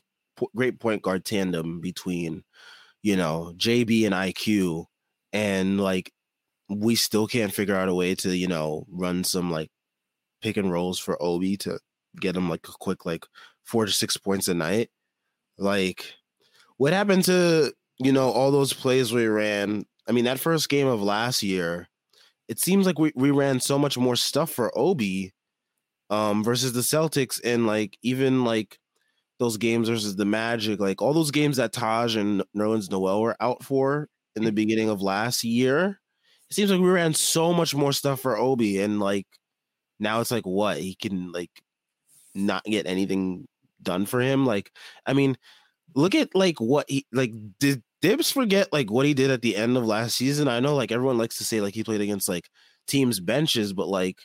[0.55, 2.43] great point guard tandem between,
[3.01, 4.85] you know, JB and IQ,
[5.33, 6.11] and like
[6.69, 9.69] we still can't figure out a way to, you know, run some like
[10.41, 11.79] pick and rolls for Obi to
[12.19, 13.25] get him like a quick like
[13.65, 14.89] four to six points a night.
[15.57, 16.13] Like,
[16.77, 19.85] what happened to you know all those plays we ran?
[20.07, 21.89] I mean, that first game of last year,
[22.47, 25.33] it seems like we, we ran so much more stuff for Obi
[26.09, 28.79] um versus the Celtics and like even like
[29.39, 33.37] those games versus the Magic, like all those games that Taj and Nerlens Noel were
[33.39, 34.55] out for in the mm-hmm.
[34.55, 35.99] beginning of last year.
[36.49, 39.27] It seems like we ran so much more stuff for Obi and like
[39.99, 41.51] now it's like what he can like
[42.35, 43.47] not get anything
[43.81, 44.45] done for him.
[44.45, 44.71] Like,
[45.05, 45.37] I mean,
[45.95, 49.55] look at like what he like did Thibs forget like what he did at the
[49.55, 50.47] end of last season?
[50.47, 52.49] I know like everyone likes to say like he played against like
[52.87, 54.17] teams benches, but like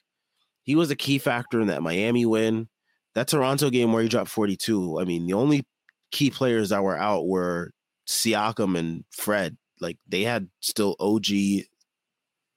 [0.62, 2.68] he was a key factor in that Miami win.
[3.14, 5.00] That Toronto game where he dropped 42.
[5.00, 5.64] I mean, the only
[6.10, 7.72] key players that were out were
[8.08, 9.56] Siakam and Fred.
[9.80, 11.26] Like they had still OG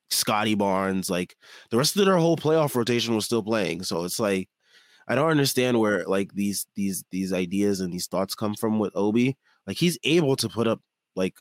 [0.09, 1.35] Scottie Barnes, like
[1.69, 3.83] the rest of their whole playoff rotation was still playing.
[3.83, 4.49] So it's like
[5.07, 8.95] I don't understand where like these these these ideas and these thoughts come from with
[8.95, 9.37] Obi.
[9.65, 10.81] Like he's able to put up
[11.15, 11.35] like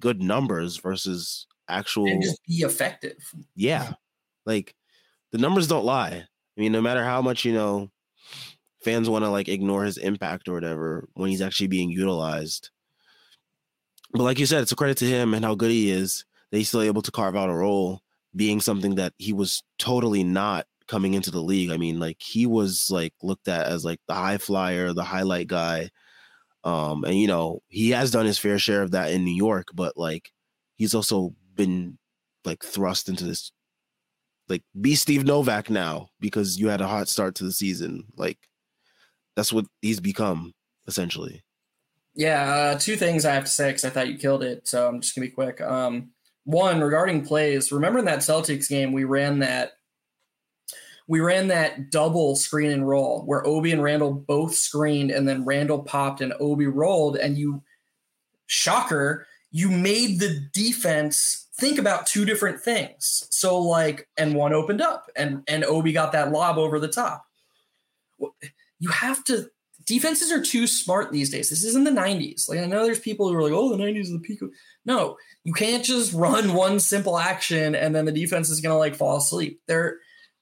[0.00, 3.18] good numbers versus actual and just be effective.
[3.54, 3.92] Yeah.
[4.46, 4.74] Like
[5.32, 6.24] the numbers don't lie.
[6.56, 7.90] I mean, no matter how much, you know,
[8.82, 12.70] fans want to like ignore his impact or whatever when he's actually being utilized.
[14.12, 16.58] But like you said, it's a credit to him and how good he is that
[16.58, 18.00] he's still able to carve out a role
[18.34, 21.70] being something that he was totally not coming into the league.
[21.70, 25.48] I mean, like he was like looked at as like the high flyer, the highlight
[25.48, 25.90] guy.
[26.64, 29.68] Um, and you know, he has done his fair share of that in New York,
[29.74, 30.30] but like
[30.76, 31.98] he's also been
[32.44, 33.52] like thrust into this
[34.48, 38.04] like be Steve Novak now because you had a hot start to the season.
[38.16, 38.38] Like
[39.38, 40.52] that's what he's become
[40.88, 41.44] essentially.
[42.16, 44.66] Yeah, uh, two things I have to say because I thought you killed it.
[44.66, 45.60] So I'm just gonna be quick.
[45.60, 46.10] Um,
[46.42, 47.70] one regarding plays.
[47.70, 49.74] Remember in that Celtics game, we ran that
[51.06, 55.44] we ran that double screen and roll where Obi and Randle both screened and then
[55.44, 57.62] Randle popped and Obi rolled and you
[58.46, 63.28] shocker, you made the defense think about two different things.
[63.30, 67.24] So like and one opened up and and Obi got that lob over the top.
[68.78, 69.50] You have to
[69.88, 71.48] defenses are too smart these days.
[71.48, 72.48] This isn't the 90s.
[72.48, 74.40] Like I know there's people who are like, "Oh, the 90s is the peak."
[74.84, 78.78] No, you can't just run one simple action and then the defense is going to
[78.78, 79.60] like fall asleep.
[79.66, 79.98] There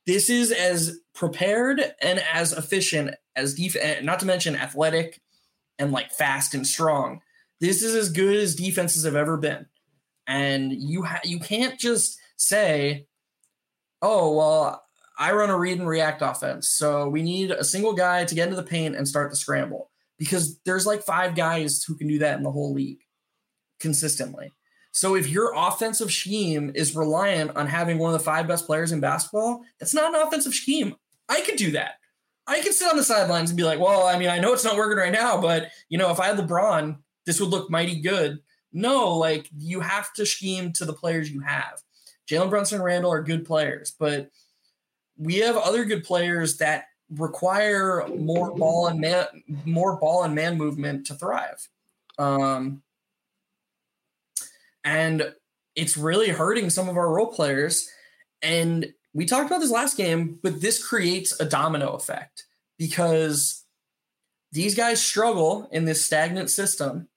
[0.06, 5.20] this is as prepared and as efficient as defense, eh, not to mention athletic
[5.78, 7.20] and like fast and strong.
[7.60, 9.66] This is as good as defenses have ever been.
[10.26, 13.06] And you ha- you can't just say,
[14.02, 14.85] "Oh, well,
[15.18, 16.68] I run a read and react offense.
[16.68, 19.90] So we need a single guy to get into the paint and start the scramble
[20.18, 23.00] because there's like five guys who can do that in the whole league
[23.80, 24.52] consistently.
[24.92, 28.92] So if your offensive scheme is reliant on having one of the five best players
[28.92, 30.96] in basketball, that's not an offensive scheme.
[31.28, 31.96] I could do that.
[32.46, 34.64] I could sit on the sidelines and be like, well, I mean, I know it's
[34.64, 38.00] not working right now, but you know, if I had LeBron, this would look mighty
[38.00, 38.38] good.
[38.72, 41.80] No, like you have to scheme to the players you have.
[42.30, 44.30] Jalen Brunson and Randle are good players, but
[45.18, 49.26] we have other good players that require more ball and man
[49.64, 51.68] more ball and man movement to thrive.
[52.18, 52.82] Um,
[54.84, 55.32] and
[55.74, 57.88] it's really hurting some of our role players.
[58.42, 62.44] And we talked about this last game, but this creates a domino effect
[62.78, 63.64] because
[64.52, 67.08] these guys struggle in this stagnant system.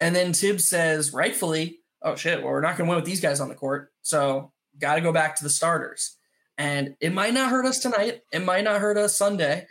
[0.00, 3.20] And then Thibs says, rightfully, oh shit, well, we're not going to win with these
[3.20, 3.92] guys on the court.
[4.02, 6.17] So got to go back to the starters.
[6.58, 8.22] And it might not hurt us tonight.
[8.32, 9.66] It might not hurt us Sunday.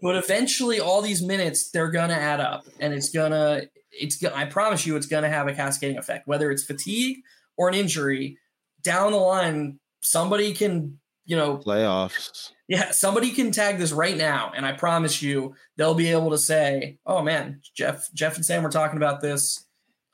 [0.00, 4.22] But eventually all these minutes they're going to add up and it's going to it's
[4.24, 7.18] I promise you it's going to have a cascading effect whether it's fatigue
[7.56, 8.38] or an injury
[8.84, 12.52] down the line somebody can, you know, playoffs.
[12.68, 16.38] Yeah, somebody can tag this right now and I promise you they'll be able to
[16.38, 19.66] say, "Oh man, Geoff Geoff and Sam were talking about this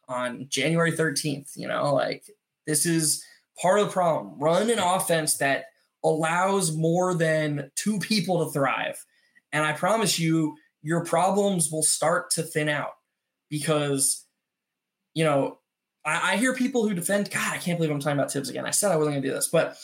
[0.09, 2.25] on January 13th, you know, like
[2.67, 3.25] this is
[3.61, 4.39] part of the problem.
[4.39, 5.67] Run an offense that
[6.05, 9.03] allows more than two people to thrive.
[9.53, 12.93] And I promise you, your problems will start to thin out
[13.49, 14.27] because,
[15.15, 15.59] you know,
[16.05, 18.67] I, I hear people who defend, God, I can't believe I'm talking about Thibs again.
[18.67, 19.79] I said I wasn't going to do this, but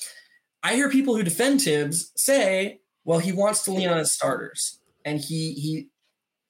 [0.62, 4.78] I hear people who defend Thibs say, Well, he wants to lean on his starters,
[5.04, 5.88] and he he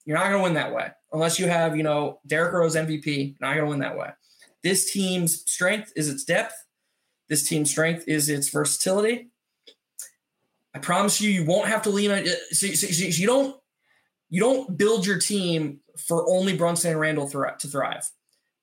[0.05, 3.35] you're not going to win that way unless you have you know Derrick Rose MVP.
[3.39, 4.09] Not going to win that way.
[4.63, 6.53] This team's strength is its depth.
[7.29, 9.30] This team's strength is its versatility.
[10.73, 12.19] I promise you, you won't have to lean on.
[12.19, 13.55] Uh, so, so, so you don't
[14.29, 18.09] you don't build your team for only Brunson and Randle to thrive,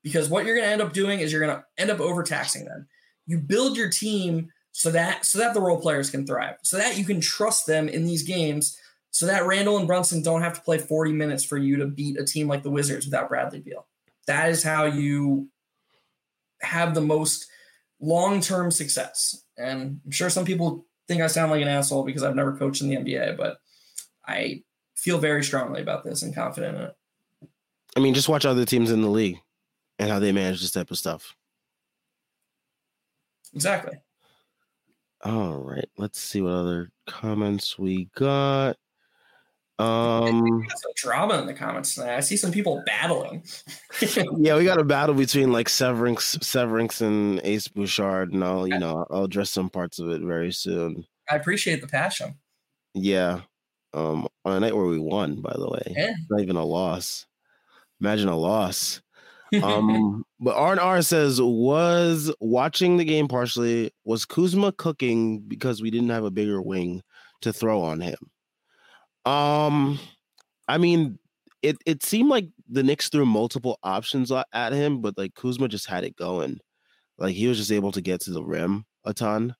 [0.02, 2.64] because what you're going to end up doing is you're going to end up overtaxing
[2.64, 2.88] them.
[3.26, 6.96] You build your team so that so that the role players can thrive, so that
[6.96, 8.78] you can trust them in these games,
[9.11, 12.18] so that Randle and Brunson don't have to play 40 minutes for you to beat
[12.18, 13.86] a team like the Wizards without Bradley Beal.
[14.26, 15.48] That is how you
[16.61, 17.46] have the most
[18.00, 19.44] long-term success.
[19.56, 22.82] And I'm sure some people think I sound like an asshole because I've never coached
[22.82, 23.59] in the NBA, but
[24.26, 24.62] I
[24.94, 26.94] feel very strongly about this and confident in it.
[27.96, 29.38] I mean, just watch other teams in the league
[29.98, 31.34] and how they manage this type of stuff.
[33.54, 33.96] Exactly.
[35.24, 38.76] All right, let's see what other comments we got.
[39.79, 42.16] Um, some drama in the comments tonight.
[42.16, 43.45] I see some people battling.
[44.39, 48.79] yeah, we got a battle between like Severance, Severance and Ace Bouchard, and I'll you
[48.79, 51.05] know I'll address some parts of it very soon.
[51.31, 52.35] I appreciate the passion.
[52.95, 53.43] Yeah,
[53.95, 56.14] um, on a night where we won, by the way, yeah.
[56.29, 57.26] not even a loss.
[58.01, 59.01] Imagine a loss.
[59.62, 63.91] Um, but R and R says was watching the game partially.
[64.05, 67.03] Was Kuzma cooking because we didn't have a bigger wing
[67.41, 68.18] to throw on him?
[69.25, 69.99] Um,
[70.69, 71.19] I mean,
[71.62, 75.87] it it seemed like the Knicks threw multiple options at him, but like Kuzma just
[75.87, 76.59] had it going.
[77.19, 79.55] Like he was just able to get to the rim a ton.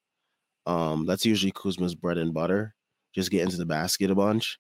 [0.67, 2.75] Um, that's usually Kuzma's bread and butter.
[3.15, 4.59] Just get into the basket a bunch.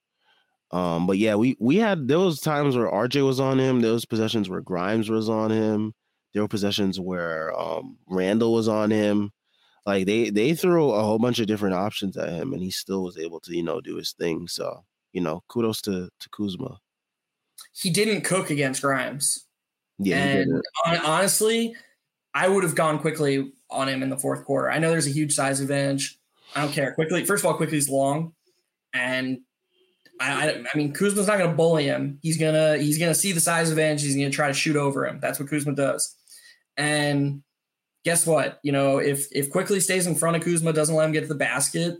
[0.70, 3.80] Um, but yeah, we we had was times where RJ was on him.
[3.80, 5.94] Was possessions where Grimes was on him.
[6.32, 9.30] There were possessions where um, Randle was on him.
[9.86, 13.02] Like they they threw a whole bunch of different options at him, and he still
[13.04, 14.46] was able to you know do his thing.
[14.48, 16.78] So you know, kudos to to Kuzma.
[17.72, 19.44] He didn't cook against Grimes.
[19.98, 20.62] Yeah, and
[21.04, 21.74] honestly,
[22.34, 24.70] I would have gone Quickley on him in the fourth quarter.
[24.70, 26.18] I know there's a huge size advantage.
[26.54, 26.94] I don't care.
[26.94, 28.32] Quickley, first of all, Quickley's long,
[28.92, 29.40] and
[30.20, 32.18] I, I, I mean, Kuzma's not going to bully him.
[32.22, 34.02] He's gonna he's gonna see the size advantage.
[34.02, 35.20] He's gonna try to shoot over him.
[35.20, 36.14] That's what Kuzma does.
[36.76, 37.42] And
[38.04, 38.60] guess what?
[38.62, 41.26] You know, if if Quickley stays in front of Kuzma, doesn't let him get to
[41.26, 41.98] the basket,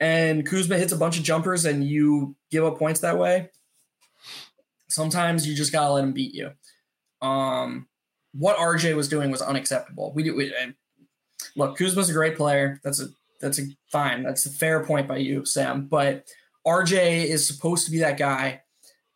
[0.00, 3.50] and Kuzma hits a bunch of jumpers, and you give up points that way.
[4.88, 6.50] Sometimes you just gotta let him beat you.
[7.22, 7.86] Um,
[8.32, 10.12] what RJ was doing was unacceptable.
[10.14, 10.52] We, we
[11.54, 12.80] look, Kuzma's a great player.
[12.82, 13.08] That's a
[13.40, 14.22] that's a fine.
[14.22, 15.86] That's a fair point by you, Sam.
[15.86, 16.26] But
[16.66, 18.62] RJ is supposed to be that guy.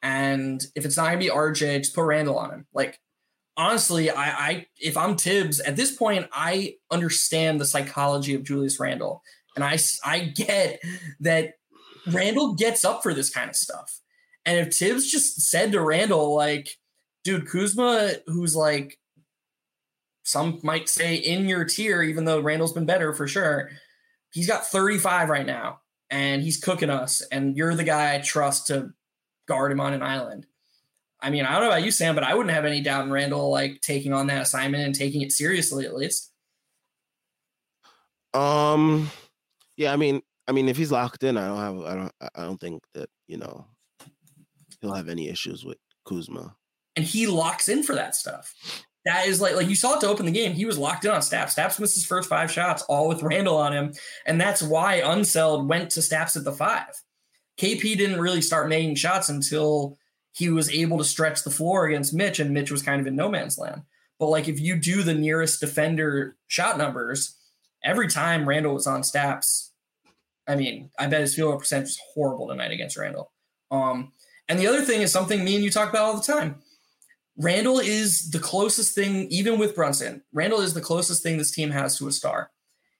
[0.03, 2.67] And if it's not gonna be RJ, just put Randle on him.
[2.73, 3.01] Like
[3.57, 8.81] honestly, I, I if I'm Thibs at this point, I understand the psychology of Julius
[8.81, 9.23] Randle,
[9.55, 10.81] and I I get
[11.21, 11.55] that
[12.07, 14.01] Randle gets up for this kind of stuff.
[14.47, 16.69] And if Thibs just said to Randle, like,
[17.23, 18.99] dude, Kuzma, who's like
[20.23, 23.71] some might say in your tier, even though Randle's been better for sure,
[24.33, 25.81] he's got 35 right now
[26.11, 28.91] and he's cooking us, and you're the guy I trust to
[29.47, 30.47] guard him on an island.
[31.21, 33.11] I mean, I don't know about you, Sam, but I wouldn't have any doubt in
[33.11, 36.31] Randle like taking on that assignment and taking it seriously at least.
[38.35, 39.11] Um,
[39.77, 42.43] yeah, I mean, I mean, if he's locked in, I don't have, I don't, I
[42.43, 43.67] don't think that you know
[44.81, 46.55] he'll have any issues with Kuzma.
[46.97, 48.55] And he locks in for that stuff
[49.05, 50.53] that is like like you saw it to open the game.
[50.53, 51.53] He was locked in on Staps.
[51.53, 53.93] Staps missed his first five shots, all with Randle on him,
[54.27, 56.89] and that's why Unseld went to Staps at the five.
[57.59, 59.99] KP didn't really start making shots until
[60.33, 63.15] he was able to stretch the floor against Mitch, and Mitch was kind of in
[63.15, 63.83] no man's land.
[64.19, 67.37] But like if you do the nearest defender shot numbers,
[67.85, 69.73] every time Randle was on Staps,
[70.49, 73.31] I mean, I bet his field goal percentage was horrible tonight against Randle.
[73.71, 74.13] Um,
[74.49, 76.63] and the other thing is something me and you talk about all the time
[77.37, 80.23] Randle is the closest thing, even with Brunson.
[80.33, 82.51] Randle is the closest thing this team has to a star.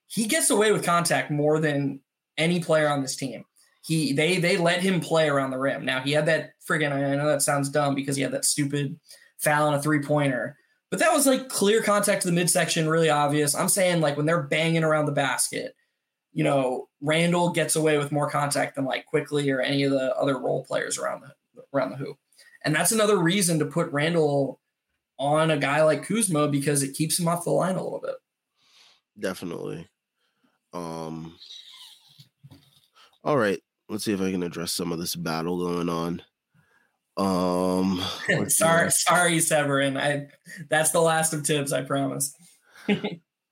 [0.07, 2.01] He gets away with contact more than
[2.37, 3.45] any player on this team.
[3.81, 5.85] He they they let him play around the rim.
[5.85, 8.99] Now he had that friggin' I know that sounds dumb because he had that stupid
[9.37, 10.57] foul on a three pointer,
[10.89, 13.55] but that was like clear contact to the midsection, really obvious.
[13.55, 15.75] I'm saying like when they're banging around the basket,
[16.33, 20.15] you know, Randle gets away with more contact than like Quickley or any of the
[20.15, 22.17] other role players around the around the hoop.
[22.63, 24.59] And that's another reason to put Randle
[25.17, 28.15] on a guy like Kuzma because it keeps him off the line a little bit.
[29.19, 29.87] Definitely.
[30.73, 31.35] Um
[33.23, 33.59] all right,
[33.89, 36.21] let's see if I can address some of this battle going on.
[37.17, 38.03] Um
[38.47, 39.97] sorry, sorry, Severin.
[39.97, 40.27] I
[40.69, 42.35] that's the last of Thibs, I promise.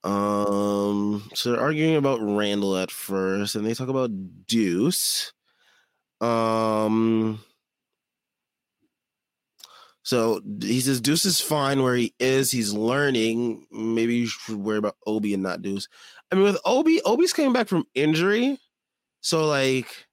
[0.04, 4.10] Um, so they're arguing about Randle at first, and they talk about
[4.46, 5.32] Deuce.
[6.20, 7.40] Um,
[10.02, 12.50] so he says Deuce is fine where he is.
[12.50, 13.66] He's learning.
[13.72, 15.88] Maybe you should worry about Obi and not Deuce.
[16.30, 18.58] I mean, with Obi, Obi's coming back from injury,
[19.22, 20.06] so like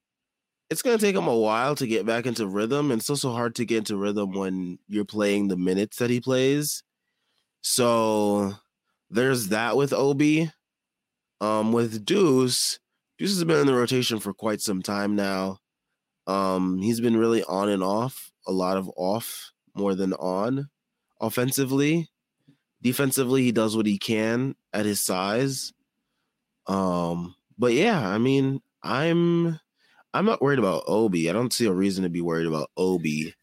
[0.71, 3.55] it's gonna take him a while to get back into rhythm, and it's also hard
[3.55, 6.81] to get into rhythm when you're playing the minutes that he plays.
[7.61, 8.53] So
[9.09, 10.49] there's that with Obi.
[11.41, 12.79] Um, with Deuce,
[13.17, 15.57] Deuce has been in the rotation for quite some time now.
[16.27, 20.69] Um, he's been really on and off, a lot of off more than on
[21.19, 22.09] offensively.
[22.81, 25.73] Defensively, he does what he can at his size.
[26.67, 29.59] Um, but yeah, I mean, I'm
[30.13, 31.29] I'm not worried about Obi.
[31.29, 33.33] I don't see a reason to be worried about Obi.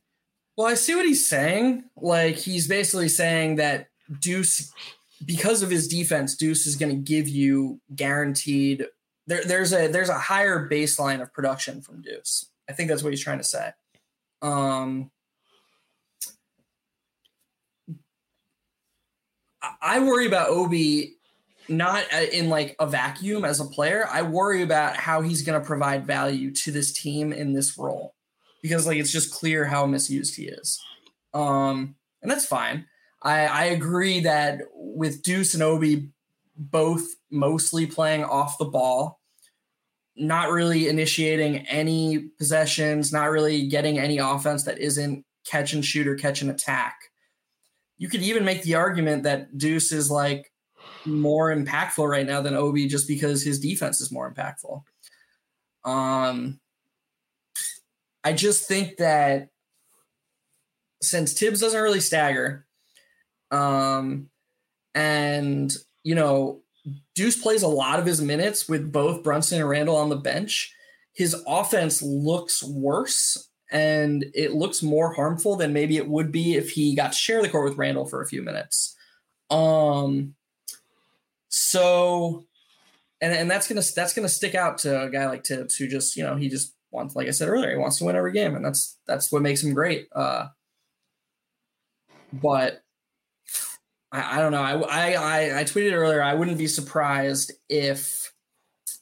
[0.56, 1.84] Well, I see what he's saying.
[1.96, 3.88] Like he's basically saying that
[4.20, 4.72] Deuce,
[5.24, 8.86] because of his defense, Deuce is going to give you guaranteed.
[9.26, 12.50] There, there's a there's a higher baseline of production from Deuce.
[12.68, 13.70] I think that's what he's trying to say.
[14.42, 15.10] Um,
[19.80, 21.17] I worry about Obi
[21.68, 24.06] not uh, in like a vacuum as a player.
[24.10, 28.14] I worry about how he's going to provide value to this team in this role
[28.62, 30.80] because like it's just clear how misused he is.
[31.34, 32.86] Um, and that's fine.
[33.22, 36.10] I, I agree that with Deuce and Obi
[36.56, 39.20] both mostly playing off the ball,
[40.16, 46.06] not really initiating any possessions, not really getting any offense that isn't catch and shoot
[46.06, 46.96] or catch and attack
[47.98, 50.52] you could even make the argument that Deuce is like
[51.14, 54.82] more impactful right now than Obi just because his defense is more impactful.
[55.84, 56.60] Um,
[58.24, 59.48] I just think that
[61.02, 62.66] since Thibs doesn't really stagger,
[63.50, 64.28] um,
[64.94, 66.60] and you know,
[67.14, 70.74] Deuce plays a lot of his minutes with both Brunson and Randle on the bench.
[71.12, 76.70] His offense looks worse and it looks more harmful than maybe it would be if
[76.70, 78.96] he got to share the court with Randle for a few minutes.
[79.50, 80.34] Um,
[81.48, 82.46] so,
[83.20, 86.16] and and that's gonna that's gonna stick out to a guy like Thibs who just
[86.16, 88.56] you know he just wants like I said earlier he wants to win every game
[88.56, 90.08] and that's that's what makes him great.
[90.14, 90.46] Uh,
[92.32, 92.82] but
[94.12, 94.62] I, I don't know.
[94.62, 96.22] I, I I tweeted earlier.
[96.22, 98.32] I wouldn't be surprised if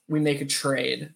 [0.08, 1.12] we make a trade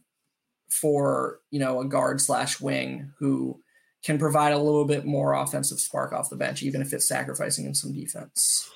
[0.68, 3.60] for you know a guard slash wing who
[4.02, 7.66] can provide a little bit more offensive spark off the bench, even if it's sacrificing
[7.66, 8.70] in some defense.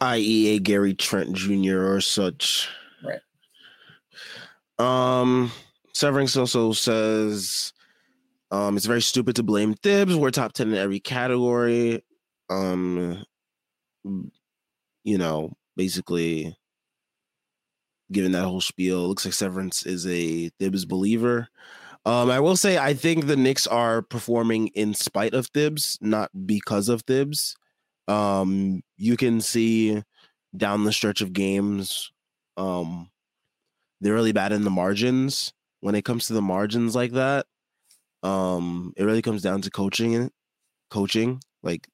[0.00, 1.92] I.e., a Gary Trent Jr.
[1.92, 2.68] or such.
[3.04, 3.20] Right.
[4.78, 5.50] Um,
[5.92, 7.72] Severance also says
[8.50, 10.14] um, it's very stupid to blame Thibs.
[10.14, 12.04] We're top 10 in every category.
[12.48, 13.24] Um,
[15.04, 16.56] you know, basically
[18.12, 19.08] given that whole spiel.
[19.08, 21.48] Looks like Severance is a Thibs believer.
[22.04, 26.30] Um, I will say I think the Knicks are performing in spite of Thibs, not
[26.46, 27.56] because of Thibs.
[28.08, 30.02] Um, you can see
[30.56, 32.10] down the stretch of games,
[32.56, 33.10] um,
[34.00, 35.52] they're really bad in the margins.
[35.80, 37.46] When it comes to the margins like that,
[38.22, 40.30] um, it really comes down to coaching.
[40.90, 41.88] Coaching, like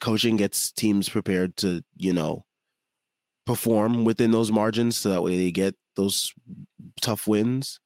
[0.00, 2.44] coaching, gets teams prepared to you know
[3.46, 6.32] perform within those margins so that way they get those
[7.00, 7.80] tough wins.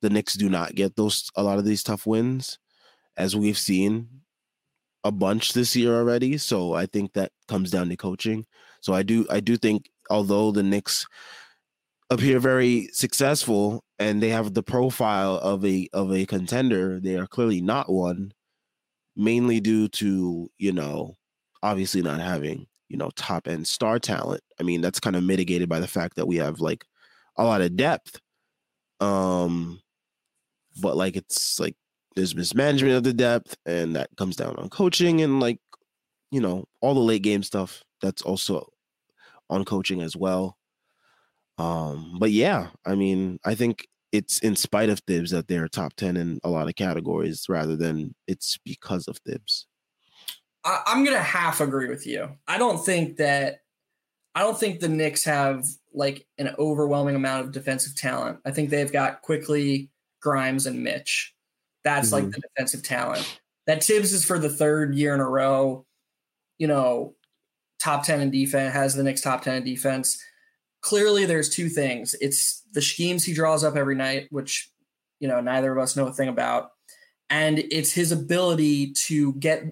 [0.00, 2.58] The Knicks do not get those a lot of these tough wins,
[3.16, 4.21] as we've seen
[5.04, 6.38] a bunch this year already.
[6.38, 8.46] So I think that comes down to coaching.
[8.80, 11.06] So I do I do think although the Knicks
[12.10, 17.26] appear very successful and they have the profile of a of a contender, they are
[17.26, 18.32] clearly not one,
[19.16, 21.16] mainly due to, you know,
[21.62, 24.42] obviously not having you know, top end star talent.
[24.60, 26.84] I mean, that's kind of mitigated by the fact that we have like
[27.38, 28.20] a lot of depth.
[29.00, 29.80] Um,
[30.78, 31.74] but like it's like
[32.14, 35.58] there's mismanagement of the depth, and that comes down on coaching and like,
[36.30, 37.82] you know, all the late game stuff.
[38.00, 38.68] That's also
[39.48, 40.56] on coaching as well.
[41.58, 45.94] Um, but yeah, I mean, I think it's in spite of Thibs that they're top
[45.94, 49.66] 10 in a lot of categories rather than it's because of Thibs.
[50.64, 52.30] I, I'm gonna half agree with you.
[52.46, 53.60] I don't think that
[54.34, 58.38] I don't think the Knicks have like an overwhelming amount of defensive talent.
[58.44, 59.90] I think they've got Quickley
[60.22, 61.34] Grimes, and Mitch.
[61.84, 62.26] That's mm-hmm.
[62.26, 63.40] like the defensive talent.
[63.66, 65.86] That Thibs is for the third year in a row,
[66.58, 67.14] you know,
[67.78, 70.22] top 10 in defense, has the Knicks top 10 in defense.
[70.80, 72.14] Clearly, there's two things.
[72.20, 74.70] It's the schemes he draws up every night, which,
[75.20, 76.70] you know, neither of us know a thing about.
[77.30, 79.64] And it's his ability to get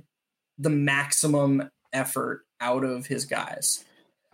[0.59, 3.85] the maximum effort out of his guys.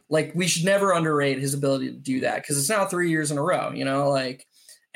[0.09, 3.31] Like we should never underrate his ability to do that because it's now three years
[3.31, 3.72] in a row.
[3.72, 4.47] You know, like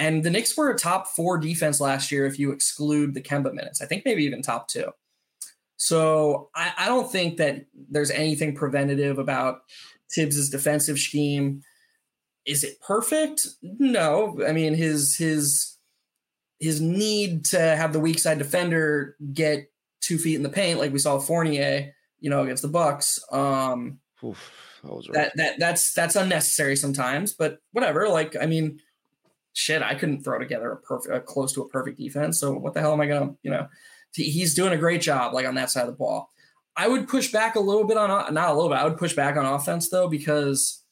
[0.00, 3.52] and the Knicks were a top four defense last year if you exclude the Kemba
[3.52, 3.82] minutes.
[3.82, 4.86] I think maybe even top two.
[5.76, 9.60] So I, I don't think that there's anything preventative about
[10.10, 11.62] Thibs's defensive scheme.
[12.46, 13.46] Is it perfect?
[13.62, 14.40] No.
[14.48, 15.76] I mean his his
[16.60, 19.70] his need to have the weak side defender get
[20.00, 23.18] two feet in the paint, like we saw Fournier, you know, against the Bucks.
[23.30, 24.50] Um, Oof,
[24.82, 28.08] that, that, that that's that's unnecessary sometimes, but whatever.
[28.08, 28.80] Like, I mean,
[29.52, 32.38] shit, I couldn't throw together a perfect, a uh, close to a perfect defense.
[32.38, 33.68] So what the hell am I gonna, you know?
[34.12, 36.30] He's doing a great job, like on that side of the ball.
[36.76, 38.78] I would push back a little bit on, not a little bit.
[38.78, 40.82] I would push back on offense though, because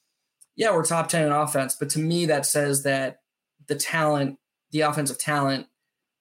[0.55, 3.21] yeah, we're top ten in offense, but to me that says that
[3.67, 4.39] the talent,
[4.71, 5.67] the offensive talent,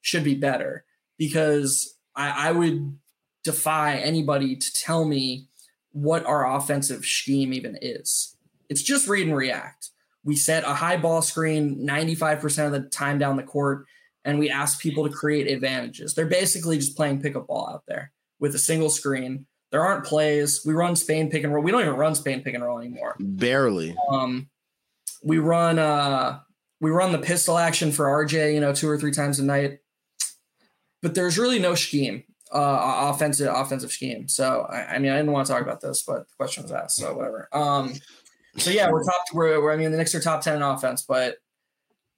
[0.00, 0.84] should be better.
[1.18, 2.98] Because I, I would
[3.44, 5.48] defy anybody to tell me
[5.92, 8.36] what our offensive scheme even is.
[8.68, 9.90] It's just read and react
[10.28, 13.86] we set a high ball screen 95% of the time down the court
[14.26, 16.12] and we ask people to create advantages.
[16.12, 19.46] They're basically just playing pickup ball out there with a single screen.
[19.72, 20.60] There aren't plays.
[20.66, 21.64] We run Spain pick and roll.
[21.64, 23.16] We don't even run Spain pick and roll anymore.
[23.18, 23.96] Barely.
[24.10, 24.50] Um,
[25.24, 26.40] we run uh
[26.78, 29.78] we run the pistol action for RJ, you know, two or three times a night.
[31.00, 34.28] But there's really no scheme, uh offensive offensive scheme.
[34.28, 36.72] So I, I mean I didn't want to talk about this, but the question was
[36.72, 37.48] asked, so whatever.
[37.50, 37.94] Um
[38.56, 39.20] so yeah, we're top.
[39.32, 41.36] We're, we're I mean the Knicks are top ten in offense, but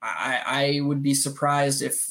[0.02, 2.10] I I would be surprised if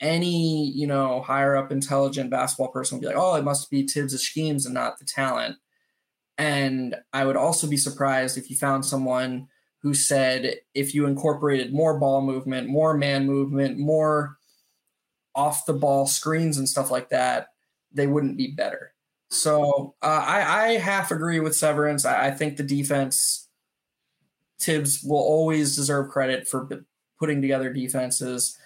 [0.00, 3.86] any you know higher up intelligent basketball person would be like, oh, it must be
[3.86, 5.56] Thibs' schemes and not the talent.
[6.36, 9.48] And I would also be surprised if you found someone
[9.82, 14.36] who said if you incorporated more ball movement, more man movement, more
[15.34, 17.48] off the ball screens and stuff like that,
[17.92, 18.92] they wouldn't be better.
[19.30, 22.04] So uh, I, I half agree with Severance.
[22.04, 23.48] I, I, think the defense,
[24.58, 26.68] Thibs will always deserve credit for
[27.18, 28.56] putting together defenses,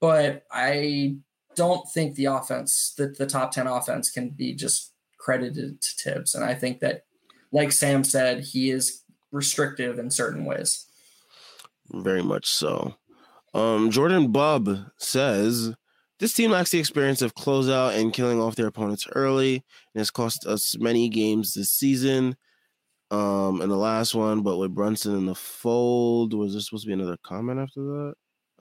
[0.00, 1.16] but I
[1.56, 6.34] don't think the offense, that the top 10 offense can be just credited to Thibs.
[6.34, 7.04] And I think that,
[7.50, 9.02] like Sam said, he is
[9.32, 10.86] restrictive in certain ways.
[11.90, 12.94] Very much so.
[13.52, 15.74] Um, Jordan Bub says,
[16.20, 20.10] this team lacks the experience of closeout and killing off their opponents early, and has
[20.10, 22.36] cost us many games this season.
[23.10, 26.88] Um, and the last one, but with Brunson in the fold, was there supposed to
[26.88, 28.14] be another comment after that?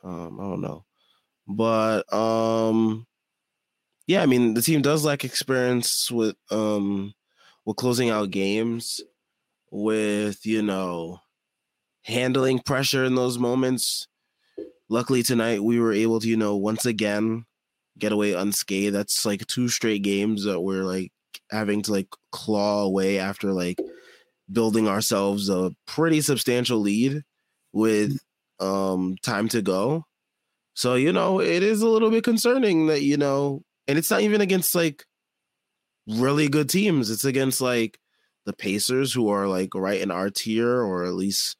[0.03, 0.85] Um, I don't know,
[1.47, 3.07] but um,
[4.05, 7.13] yeah, I mean the team does lack experience with um
[7.65, 9.01] with closing out games,
[9.71, 11.19] with you know
[12.03, 14.07] handling pressure in those moments
[14.89, 17.45] luckily tonight we were able to, you know, once again
[17.97, 18.95] get away unscathed.
[18.95, 21.11] That's like two straight games that we're like
[21.51, 23.79] having to like claw away after like
[24.51, 27.21] building ourselves a pretty substantial lead
[27.71, 28.17] with
[28.59, 30.05] um time to go.
[30.75, 34.21] So, you know, it is a little bit concerning that, you know, and it's not
[34.21, 35.05] even against like
[36.07, 37.11] really good teams.
[37.11, 37.99] It's against like
[38.45, 41.57] the Pacers who are like right in our tier or at least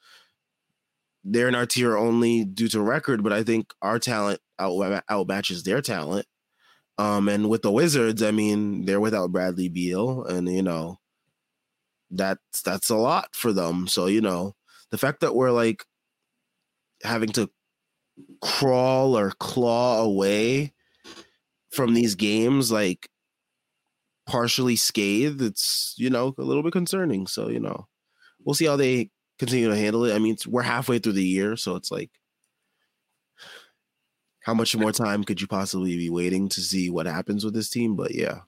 [1.24, 5.64] they're in our tier only due to record, but I think our talent out outmatches
[5.64, 6.26] their talent.
[6.98, 11.00] Um, and with the Wizards, I mean, they're without Bradley Beal, and you know,
[12.12, 13.88] that's that's a lot for them.
[13.88, 14.56] So you know,
[14.92, 15.86] the fact that we're like
[17.04, 17.50] having to
[18.42, 20.74] crawl or claw away
[21.72, 23.10] from these games, like
[24.28, 27.28] partially scathed, it's you know a little bit concerning.
[27.28, 27.88] So you know,
[28.46, 29.10] we'll see how they
[29.40, 30.16] continue to handle it.
[30.16, 32.12] I mean, we're halfway through the year, so it's like,
[34.42, 37.70] how much more time could you possibly be waiting to see what happens with this
[37.70, 37.96] team?
[37.96, 38.40] But yeah,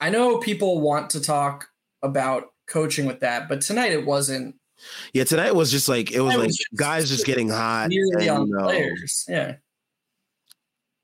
[0.00, 1.68] I know people want to talk
[2.02, 4.56] about coaching with that, but tonight it wasn't.
[5.12, 7.88] Yeah, tonight was just like it was like just guys just getting hot.
[7.88, 9.56] Nearly and, on you know, players, yeah.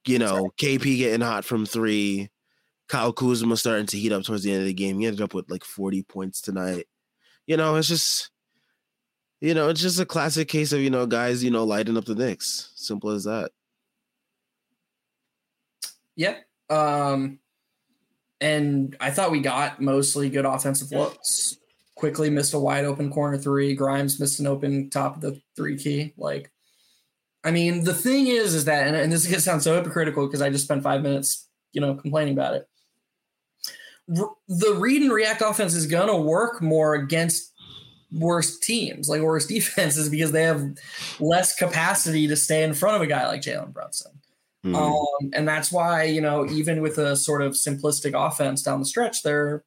[0.07, 2.30] You know, KP getting hot from three.
[2.88, 4.98] Kyle Kuzma starting to heat up towards the end of the game.
[4.98, 6.86] He ended up with like 40 points tonight.
[7.46, 8.30] You know, it's just
[9.41, 12.05] you know, it's just a classic case of, you know, guys, you know, lighting up
[12.05, 12.72] the Knicks.
[12.76, 13.51] Simple as that.
[16.16, 16.45] Yep.
[16.68, 17.38] Um,
[18.41, 21.57] and I thought we got mostly good offensive looks.
[21.95, 23.74] Quickley missed a wide open corner three.
[23.74, 26.14] Grimes missed an open top of the three key.
[26.16, 26.51] Like,
[27.45, 30.26] I mean, the thing is, is that, and, and this is gonna sound so hypocritical
[30.26, 32.68] because I just spent five minutes, you know, complaining about it.
[34.18, 37.49] R- the read and react offense is gonna work more against
[38.13, 40.77] worst teams, like worst defenses, because they have
[41.19, 44.13] less capacity to stay in front of a guy like Jalen Brunson.
[44.65, 44.77] Mm.
[44.77, 48.87] Um, and that's why, you know, even with a sort of simplistic offense down the
[48.87, 49.65] stretch, they're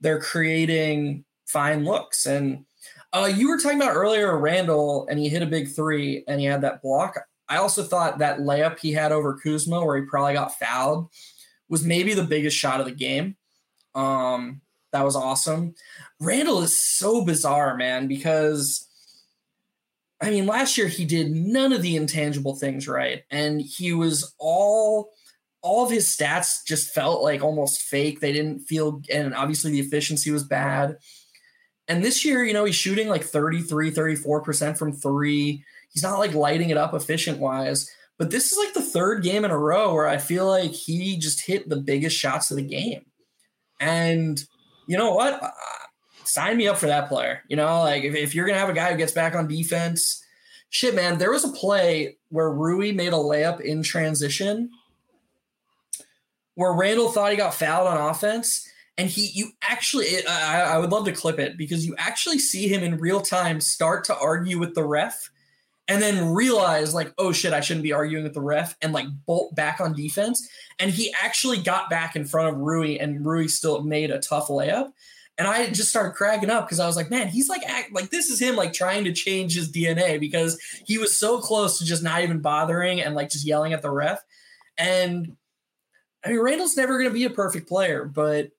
[0.00, 2.26] they're creating fine looks.
[2.26, 2.64] And
[3.12, 6.46] uh, you were talking about earlier Randle, and he hit a big three, and he
[6.46, 7.18] had that block.
[7.48, 11.10] I also thought that layup he had over Kuzma, where he probably got fouled,
[11.68, 13.36] was maybe the biggest shot of the game.
[13.94, 14.62] Um,
[14.92, 15.74] that was awesome.
[16.22, 18.88] Randle is so bizarre, man, because
[20.20, 24.34] I mean, last year he did none of the intangible things right, and he was
[24.38, 25.10] all
[25.62, 28.20] all of his stats just felt like almost fake.
[28.20, 30.96] They didn't feel, and obviously the efficiency was bad.
[31.88, 35.64] And this year, you know, he's shooting like 33, 34% from three.
[35.92, 37.88] He's not like lighting it up efficient wise.
[38.18, 41.16] But this is like the third game in a row where I feel like he
[41.16, 43.04] just hit the biggest shots of the game.
[43.80, 44.42] And
[44.86, 45.40] you know what?
[46.32, 47.42] Sign me up for that player.
[47.48, 49.46] You know, like if, if you're going to have a guy who gets back on
[49.46, 50.24] defense,
[50.70, 54.70] shit, man, there was a play where Rui made a layup in transition
[56.54, 58.66] where Randle thought he got fouled on offense.
[58.96, 62.66] And he, you actually, I, I would love to clip it because you actually see
[62.66, 65.30] him in real time start to argue with the ref
[65.88, 69.06] and then realize like oh shit i shouldn't be arguing with the ref and like
[69.26, 73.48] bolt back on defense and he actually got back in front of rui and rui
[73.48, 74.92] still made a tough layup
[75.38, 78.10] and i just started cracking up because i was like man he's like act, like
[78.10, 81.84] this is him like trying to change his dna because he was so close to
[81.84, 84.20] just not even bothering and like just yelling at the ref
[84.78, 85.36] and
[86.24, 88.50] i mean Randle's never going to be a perfect player but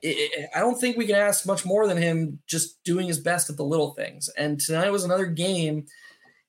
[0.00, 3.18] it, it, I don't think we can ask much more than him just doing his
[3.18, 4.28] best at the little things.
[4.38, 5.86] And tonight was another game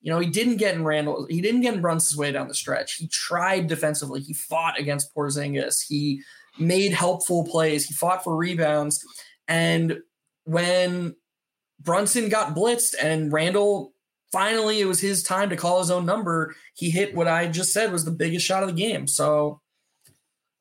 [0.02, 2.54] you know, he didn't get in Randle, he didn't get in Brunson's way down the
[2.54, 2.96] stretch.
[2.96, 4.22] He tried defensively.
[4.22, 5.86] He fought against Porzingis.
[5.86, 6.22] He
[6.58, 7.86] made helpful plays.
[7.86, 9.04] He fought for rebounds.
[9.50, 10.00] And
[10.45, 11.16] when
[11.82, 13.93] Brunson got blitzed and Randle
[14.32, 17.74] finally it was his time to call his own number, he hit what I just
[17.74, 19.08] said was the biggest shot of the game.
[19.08, 19.60] So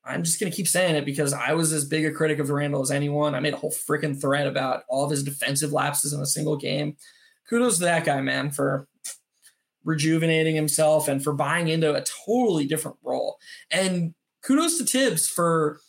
[0.05, 2.81] I'm just gonna keep saying it because I was as big a critic of Randle
[2.81, 3.35] as anyone.
[3.35, 6.57] I made a whole freaking thread about all of his defensive lapses in a single
[6.57, 6.97] game.
[7.49, 8.89] Kudos to that guy, man, for
[9.85, 13.37] rejuvenating himself and for buying into a totally different role.
[13.71, 15.81] And kudos to Thibs for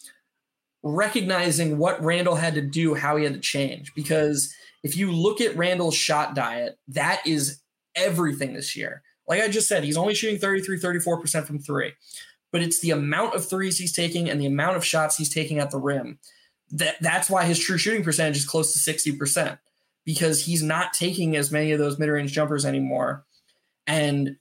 [0.84, 3.94] recognizing what Randle had to do, how he had to change.
[3.94, 4.54] Because
[4.84, 7.62] if you look at Randle's shot diet, that is
[7.96, 9.04] everything this year.
[9.28, 11.94] Like I just said, he's only shooting 33, 34% from three,
[12.52, 15.60] but it's the amount of threes he's taking and the amount of shots he's taking
[15.60, 16.20] at the rim.
[16.72, 19.60] That that's why his true shooting percentage is close to 60%
[20.06, 23.26] because he's not taking as many of those mid-range jumpers anymore
[23.86, 24.38] and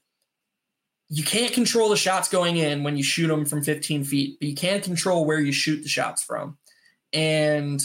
[1.09, 4.47] you can't control the shots going in when you shoot them from 15 feet, but
[4.47, 6.57] you can control where you shoot the shots from.
[7.11, 7.81] And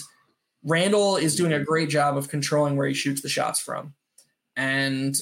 [0.63, 3.95] Randle is doing a great job of controlling where he shoots the shots from.
[4.57, 5.15] And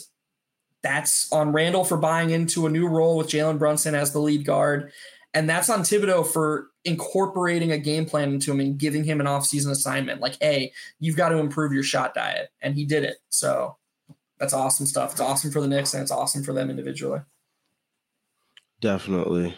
[0.82, 4.44] that's on Randle for buying into a new role with Jalen Brunson as the lead
[4.44, 4.92] guard.
[5.32, 9.26] And that's on Thibodeau for incorporating a game plan into him and giving him an
[9.26, 10.20] offseason assignment.
[10.20, 12.50] Like, hey, you've got to improve your shot diet.
[12.60, 13.18] And he did it.
[13.28, 13.76] So
[14.38, 15.12] that's awesome stuff.
[15.12, 17.20] It's awesome for the Knicks and it's awesome for them individually.
[18.82, 19.56] Definitely.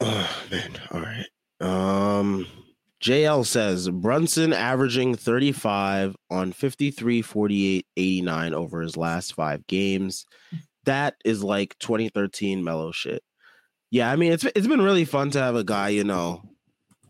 [0.00, 0.72] Oh man.
[0.92, 1.26] All right.
[1.60, 2.46] Um
[3.02, 10.26] JL says Brunson averaging 35 on 53, 48, 89 over his last five games.
[10.84, 13.22] That is like 2013 Melo shit.
[13.90, 16.42] Yeah, I mean it's it's been really fun to have a guy, you know,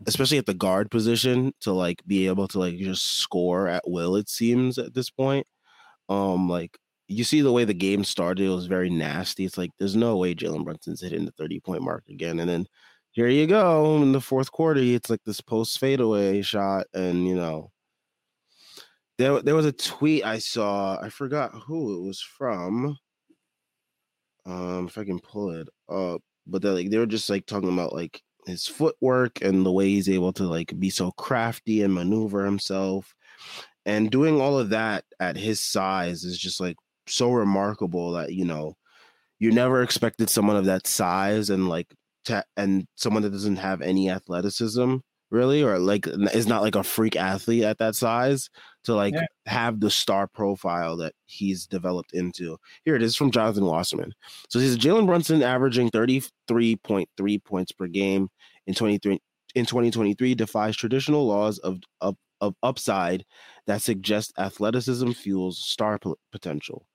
[0.07, 4.15] especially at the guard position, to like be able to like just score at will,
[4.15, 5.47] it seems at this point.
[6.09, 6.79] Um, like
[7.11, 9.45] you see the way the game started, it was very nasty.
[9.45, 12.39] It's like there's no way Jalen Brunson's hitting the 30 point mark again.
[12.39, 12.67] And then
[13.11, 17.35] here you go in the fourth quarter, it's like this post fadeaway shot, and you
[17.35, 17.73] know.
[19.19, 20.99] There, there was a tweet I saw.
[21.03, 22.97] I forgot who it was from.
[24.47, 27.73] Um, if I can pull it up, but they like they were just like talking
[27.73, 31.93] about like his footwork and the way he's able to like be so crafty and
[31.93, 33.15] maneuver himself
[33.87, 36.77] and doing all of that at his size is just like
[37.11, 38.77] so remarkable that you know
[39.39, 41.95] you never expected someone of that size and like
[42.25, 44.97] to, and someone that doesn't have any athleticism
[45.31, 48.51] really or like is not like a freak athlete at that size
[48.85, 49.27] to like yeah.
[49.47, 52.57] have the star profile that he's developed into.
[52.85, 54.13] Here it is from Jonathan Wasserman.
[54.49, 58.29] So he's Jalen Brunson averaging 33.3 points per game
[58.67, 59.21] in 23
[59.55, 63.25] in 2023 defies traditional laws of, of of upside
[63.67, 66.87] that suggests athleticism fuels star p- potential.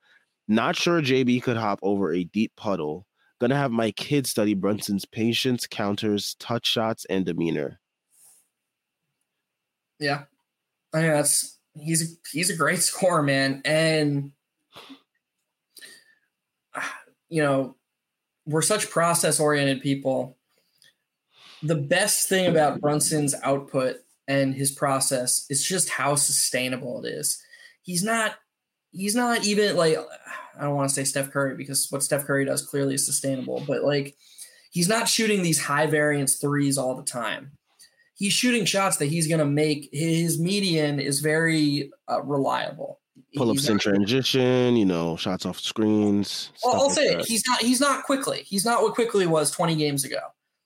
[0.47, 3.07] Not sure JB could hop over a deep puddle.
[3.39, 7.79] Gonna have my kids study Brunson's patience, counters, touch shots, and demeanor.
[9.99, 10.23] Yeah,
[10.93, 14.31] oh, I mean that's he's he's a great scorer, man, and
[17.29, 17.75] you know
[18.45, 20.37] we're such process oriented people.
[21.63, 27.41] The best thing about Brunson's output and his process is just how sustainable it is.
[27.81, 28.35] He's not
[28.95, 29.97] he's not even like
[30.57, 33.63] I don't want to say Steph Curry because what Steph Curry does clearly is sustainable,
[33.67, 34.15] but like
[34.71, 37.51] he's not shooting these high variance threes all the time.
[38.15, 39.89] He's shooting shots that he's going to make.
[39.91, 43.01] His median is very uh, reliable.
[43.35, 46.53] Pull ups in transition, you know, shots off screens.
[46.63, 47.25] Well, I'll like say it.
[47.25, 47.61] He's not.
[47.61, 48.43] He's not Quickley.
[48.43, 50.19] He's not what Quickley was 20 games ago.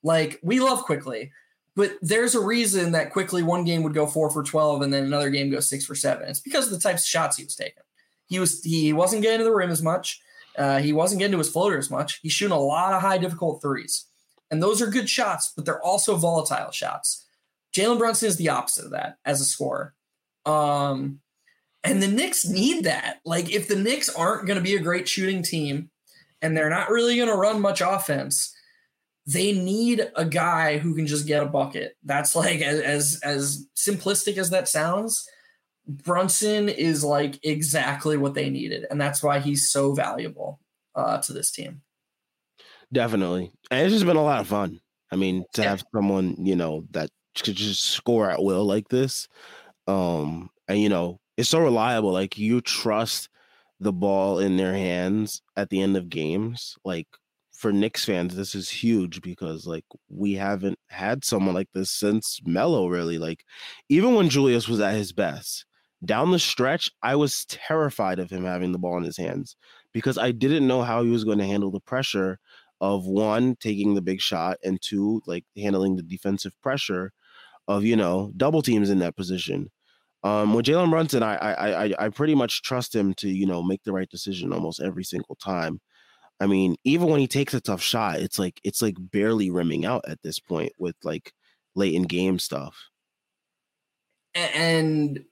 [0.03, 1.31] Like we love Quickley,
[1.75, 5.03] but there's a reason that Quickley one game would go four for 12 and then
[5.05, 6.29] another game goes six for seven.
[6.29, 7.83] It's because of the types of shots he was taking.
[8.29, 10.21] He was he wasn't getting to the rim as much.
[10.57, 12.19] Uh, he wasn't getting to his floater as much.
[12.21, 14.05] He's shooting a lot of high difficult threes,
[14.49, 17.25] and those are good shots, but they're also volatile shots.
[17.75, 19.93] Jalen Brunson is the opposite of that as a scorer.
[20.45, 21.19] Um,
[21.83, 23.19] and the Knicks need that.
[23.25, 25.91] Like, if the Knicks aren't going to be a great shooting team
[26.41, 28.53] and they're not really going to run much offense,
[29.25, 31.95] they need a guy who can just get a bucket.
[32.03, 35.29] That's like as, as as simplistic as that sounds.
[35.89, 40.59] Brunson is like exactly what they needed, and that's why he's so valuable
[40.93, 41.81] uh, to this team.
[42.93, 44.79] Definitely, and it's just been a lot of fun.
[45.11, 45.69] I mean, to yeah.
[45.69, 47.09] have someone you know that
[47.41, 49.27] could just score at will like this,
[49.87, 52.11] um, and you know, it's so reliable.
[52.11, 53.29] Like you trust
[53.79, 56.75] the ball in their hands at the end of games.
[56.85, 57.07] Like
[57.51, 62.41] for Knicks fans, this is huge because like we haven't had someone like this since
[62.45, 62.89] Melo.
[62.89, 63.43] Really, like
[63.89, 65.65] even when Julius was at his best
[66.03, 69.55] down the stretch, I was terrified of him having the ball in his hands
[69.93, 72.39] because I didn't know how he was going to handle the pressure
[72.81, 77.11] of one taking the big shot and two like handling the defensive pressure
[77.67, 79.69] of you know double teams in that position.
[80.23, 83.63] Um, with Jalen Brunson, I, I I I pretty much trust him to you know
[83.63, 85.81] make the right decision almost every single time.
[86.39, 89.85] I mean, even when he takes a tough shot, it's like it's like barely rimming
[89.85, 91.33] out at this point with like
[91.75, 92.77] late in game stuff.
[94.35, 95.25] And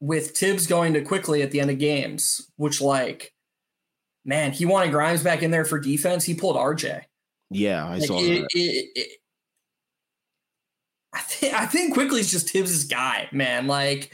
[0.00, 3.32] with Thibs going to Quickley at the end of games, which like,
[4.24, 6.24] man, he wanted Grimes back in there for defense.
[6.24, 7.02] He pulled RJ.
[7.50, 8.48] Yeah, I like, saw it, that.
[8.54, 9.08] It, it,
[11.12, 13.66] I think I think just Thibs's guy, man.
[13.66, 14.12] Like,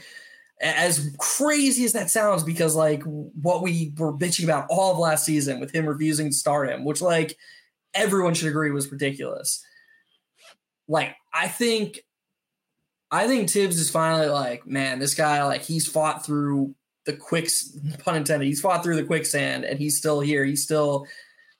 [0.59, 5.23] as crazy as that sounds, because like what we were bitching about all of last
[5.25, 7.37] season with him refusing to start him, which like
[7.93, 9.63] everyone should agree was ridiculous.
[10.87, 11.99] Like, I think
[13.11, 17.49] I think Thibs is finally like, man, this guy, like, he's fought through the quick,
[17.99, 20.43] pun intended, he's fought through the quicksand and he's still here.
[20.43, 21.07] He's still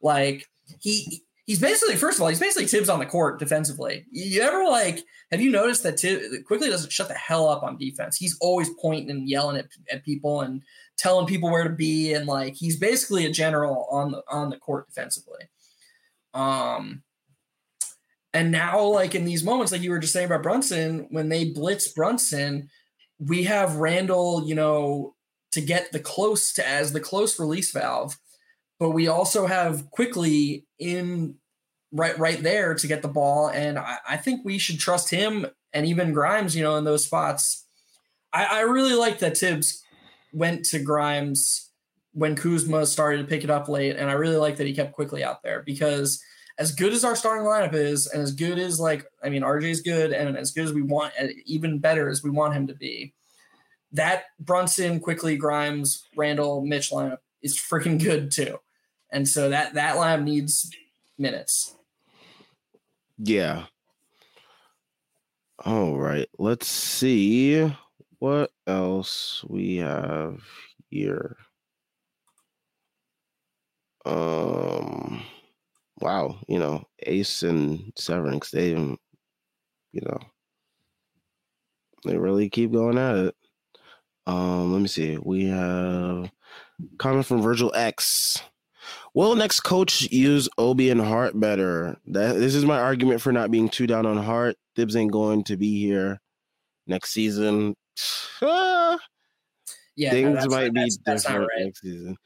[0.01, 0.45] like,
[0.79, 4.05] he, he's basically, first of all, he's basically Thibs on the court defensively.
[4.11, 4.99] You ever like,
[5.31, 8.17] have you noticed that Thibs Quickley doesn't shut the hell up on defense?
[8.17, 10.61] He's always pointing and yelling at, at people and
[10.97, 12.13] telling people where to be.
[12.13, 15.45] And like, he's basically a general on the, on the court defensively.
[16.33, 17.03] Um,
[18.33, 21.45] and now, like in these moments, like you were just saying about Brunson, when they
[21.45, 22.69] blitz Brunson,
[23.19, 25.15] we have Randle, you know,
[25.53, 28.17] to get the close to as the close release valve,
[28.79, 31.35] but we also have Quickley in
[31.91, 33.49] right right there to get the ball.
[33.49, 37.05] And I, I think we should trust him and even Grimes, you know, in those
[37.05, 37.65] spots.
[38.33, 39.81] I, I really like that Thibs
[40.33, 41.71] went to Grimes
[42.11, 44.93] when Kuzma started to pick it up late, and I really like that he kept
[44.93, 46.21] Quickley out there because
[46.57, 49.63] as good as our starting lineup is, and as good as like I mean RJ
[49.63, 52.67] is good, and as good as we want, and even better as we want him
[52.67, 53.13] to be,
[53.91, 58.59] that Brunson, Quickley Grimes, Randle, Mitch lineup is freaking good too,
[59.11, 60.71] and so that that lineup needs
[61.17, 61.75] minutes.
[63.17, 63.65] Yeah.
[65.65, 66.29] All right.
[66.37, 67.73] Let's see
[68.19, 70.43] what else we have
[70.89, 71.37] here.
[74.05, 75.23] Um
[75.99, 78.97] wow, you know, Ace and Severance, they, you
[80.01, 80.19] know,
[82.05, 83.35] they really keep going at it.
[84.25, 85.17] Um, let me see.
[85.17, 86.31] We have
[86.97, 88.41] comment from Virgil X.
[89.13, 91.97] Will next coach use Obi and Hart better?
[92.07, 94.57] That this is my argument for not being too down on Hart.
[94.75, 96.21] Thibs ain't going to be here
[96.85, 97.75] next season.
[98.41, 98.97] yeah,
[99.97, 101.65] things no, might that's, be that's, different right.
[101.65, 102.17] next season.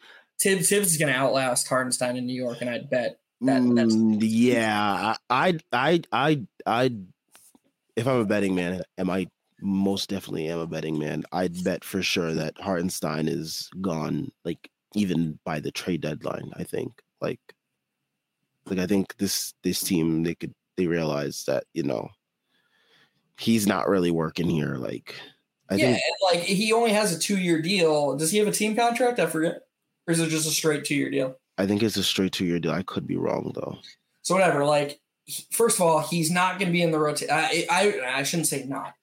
[0.42, 4.18] Thibs, Thibs is going to outlast Hartenstein in New York, and I'd bet that, mm,
[4.22, 6.96] yeah, I, I, I, I,
[7.96, 9.28] if I'm a betting man, am I
[9.62, 11.24] most definitely am a betting man.
[11.32, 16.52] I'd bet for sure that Hartenstein is gone, like even by the trade deadline.
[16.56, 17.40] I think, like,
[18.66, 22.10] like I think this this team they could they realize that you know
[23.40, 24.76] he's not really working here.
[24.76, 25.16] Like,
[25.70, 28.18] I yeah, think, like he only has a two year deal.
[28.18, 29.20] Does he have a team contract?
[29.20, 29.62] I forget,
[30.08, 31.38] or is it just a straight two year deal?
[31.62, 32.72] I think it's a straight two year deal.
[32.72, 33.78] I could be wrong though.
[34.24, 34.66] So whatever.
[34.66, 35.00] Like,
[35.52, 37.32] first of all, he's not going to be in the rotation.
[37.32, 38.94] I, I I shouldn't say not.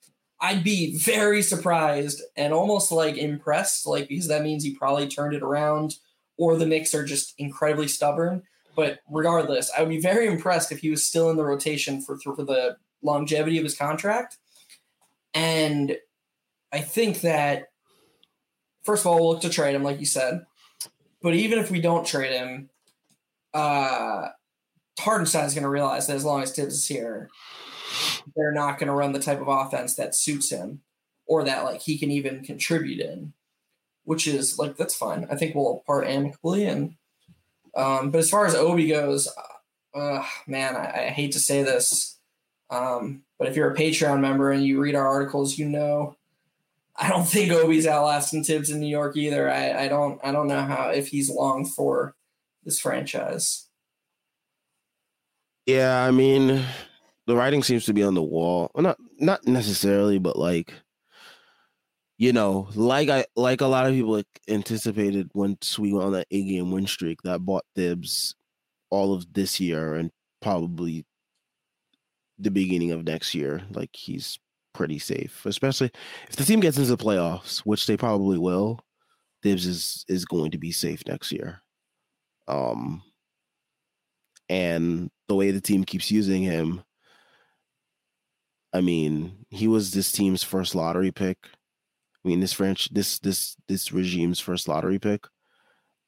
[0.40, 5.34] I'd be very surprised and almost like impressed, like because that means he probably turned
[5.34, 5.94] it around,
[6.36, 8.42] or the Knicks are just incredibly stubborn.
[8.74, 12.18] But regardless, I would be very impressed if he was still in the rotation for
[12.18, 14.36] for the longevity of his contract.
[15.32, 15.96] And
[16.72, 17.66] I think that
[18.82, 20.44] first of all, we'll look to trade him, like you said.
[21.22, 22.70] But even if we don't trade him,
[23.54, 24.28] uh
[24.98, 27.30] Hartenstein is going to realize that as long as Thibs is here,
[28.36, 30.80] they're not going to run the type of offense that suits him
[31.26, 33.32] or that like he can even contribute in,
[34.04, 35.26] which is like that's fine.
[35.30, 36.66] I think we'll part amicably.
[36.66, 36.94] And
[37.76, 39.28] um, but as far as Obi goes,
[39.94, 42.18] uh, man, I, I, hate to say this,
[42.70, 46.16] um, but if you're a Patreon member and you read our articles, you know.
[46.98, 49.50] I don't think Obi's outlasting Thibs in New York either.
[49.50, 52.14] I, I don't I don't know how if he's long for
[52.64, 53.68] this franchise.
[55.64, 56.64] Yeah, I mean,
[57.26, 58.70] the writing seems to be on the wall.
[58.74, 60.74] Not not necessarily, but like
[62.18, 66.26] you know, like I like a lot of people anticipated once we went on that
[66.32, 68.34] eight game win streak that bought Thibs
[68.90, 70.10] all of this year and
[70.42, 71.04] probably
[72.38, 73.62] the beginning of next year.
[73.70, 74.38] Like he's
[74.78, 75.90] pretty safe, especially
[76.30, 78.78] if the team gets into the playoffs, which they probably will.
[79.42, 81.62] Thibs is is going to be safe next year.
[82.46, 83.02] Um,
[84.48, 86.82] and the way the team keeps using him,
[88.72, 91.38] I mean, he was this team's first lottery pick.
[92.24, 95.26] I mean, this French, this this this regime's first lottery pick.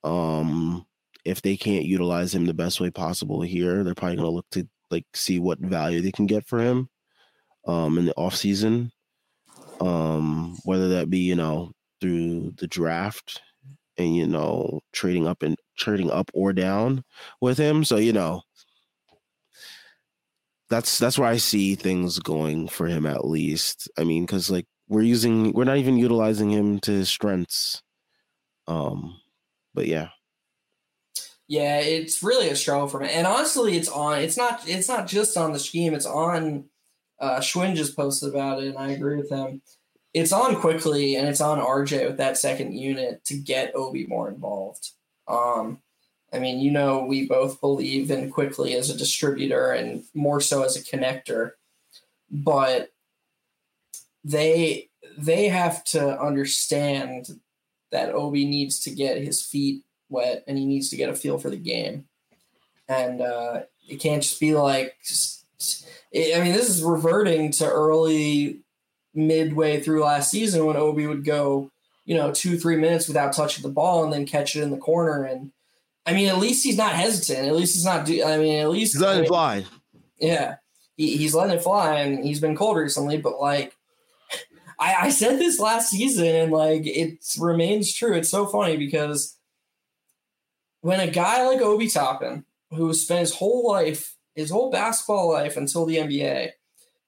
[0.05, 0.87] Um,
[1.25, 4.69] if they can't utilize him the best way possible here, they're probably gonna look to
[4.93, 6.89] like see what value they can get for him,
[7.67, 8.93] um, in the off season.
[9.81, 13.41] Um, whether that be you know through the draft
[13.97, 17.05] and you know trading up and trading up or down
[17.41, 17.85] with him.
[17.85, 18.43] So you know
[20.71, 23.91] that's that's where I see things going for him at least.
[23.99, 27.83] I mean, because like we're using, we're not even utilizing him to his strengths.
[28.67, 29.21] Um,
[29.75, 30.09] but yeah.
[31.49, 33.11] Yeah, it's really a struggle for me.
[33.11, 34.21] And honestly, it's on.
[34.21, 34.69] It's not.
[34.69, 35.95] It's not just on the scheme.
[35.95, 36.70] It's on.
[37.21, 39.61] Uh, Schwinn just posted about it, and I agree with him.
[40.15, 44.29] It's on Quickley, and it's on RJ with that second unit to get Obi more
[44.29, 44.91] involved.
[45.29, 45.81] Um,
[46.33, 50.63] I mean, you know, we both believe in Quickley as a distributor and more so
[50.63, 51.53] as a connector,
[52.31, 52.91] but
[54.25, 57.41] they they have to understand
[57.91, 61.39] that Obi needs to get his feet wet and he needs to get a feel
[61.39, 62.07] for the game,
[62.89, 64.97] and uh, it can't just be like.
[66.15, 68.61] I mean, this is reverting to early
[69.15, 71.71] midway through last season when Obi would go,
[72.05, 74.77] you know, two three minutes without touching the ball and then catch it in the
[74.77, 75.53] corner and
[76.07, 77.47] I mean, at least he's not hesitant.
[77.47, 78.07] At least he's not.
[78.07, 79.67] Do, I mean, at least he's letting I mean, fly.
[80.19, 80.57] Yeah,
[80.97, 83.19] he, he's letting it fly, and he's been cold recently.
[83.19, 83.77] But like,
[84.79, 88.15] I, I said this last season, and like, it remains true.
[88.15, 89.37] It's so funny because
[90.81, 95.57] when a guy like Obi Toppin, who spent his whole life, his whole basketball life
[95.57, 96.51] until the NBA,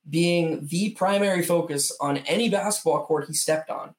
[0.09, 3.95] being the primary focus on any basketball court he stepped on,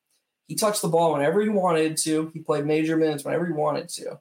[0.47, 2.29] he touched the ball whenever he wanted to.
[2.33, 4.19] He played major minutes whenever he wanted to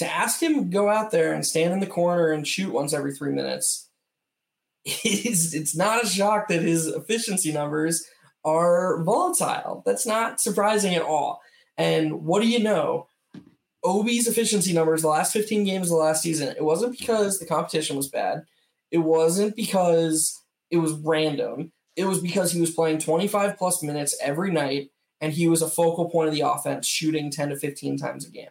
[0.00, 2.94] to ask him to go out there and stand in the corner and shoot once
[2.94, 3.90] every three minutes,
[4.84, 8.06] it's, it's not a shock that his efficiency numbers
[8.42, 9.82] are volatile.
[9.84, 11.42] That's not surprising at all.
[11.76, 13.08] And what do you know?
[13.82, 17.46] Obi's efficiency numbers the last 15 games of the last season, it wasn't because the
[17.46, 18.44] competition was bad.
[18.90, 21.72] It wasn't because it was random.
[21.96, 25.68] It was because he was playing 25 plus minutes every night and he was a
[25.68, 28.50] focal point of the offense, shooting 10 to 15 times a game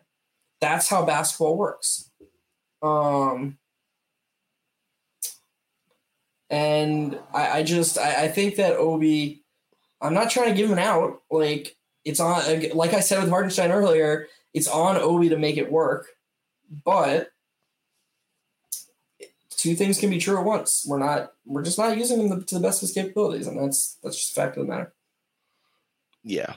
[0.59, 2.09] that's how basketball works.
[2.81, 3.57] Um,
[6.49, 9.43] and I, I just I, I, think that Obi,
[10.01, 11.21] I'm not trying to give him out.
[11.29, 11.75] Like
[12.05, 16.07] it's on, like I said with Hartenstein earlier, it's on Obi to make it work.
[16.85, 17.31] But
[19.49, 20.85] two things can be true at once.
[20.87, 23.97] We're not we're just not using them to the best of his capabilities, and that's
[24.03, 24.93] that's just a fact of the matter.
[26.23, 26.53] Yeah,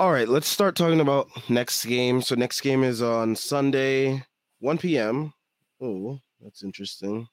[0.00, 2.22] all right, let's start talking about next game.
[2.22, 4.22] So next game is on Sunday,
[4.60, 5.34] 1 p.m.
[5.80, 7.26] Oh, that's interesting.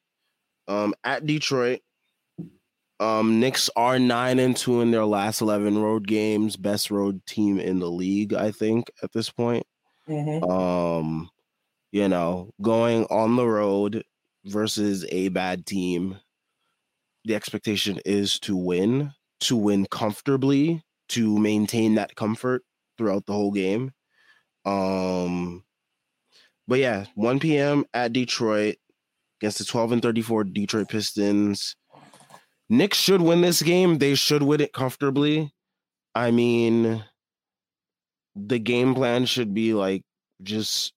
[0.67, 1.81] Um, at Detroit.
[2.99, 6.55] Um, Knicks are nine and two in their last eleven road games.
[6.55, 9.65] Best road team in the league, I think, at this point.
[10.07, 10.49] Mm-hmm.
[10.49, 11.29] Um,
[11.91, 14.03] you know, going on the road
[14.45, 16.17] versus a bad team.
[17.25, 22.63] The expectation is to win, to win comfortably to maintain that comfort
[22.97, 23.91] throughout the whole game.
[24.65, 25.63] Um,
[26.67, 27.85] but yeah, 1 p.m.
[27.93, 28.75] at Detroit
[29.39, 31.75] against the 12 and 34 Detroit Pistons.
[32.69, 33.97] Knicks should win this game.
[33.97, 35.53] They should win it comfortably.
[36.15, 37.03] I mean,
[38.35, 40.03] the game plan should be like
[40.41, 40.93] just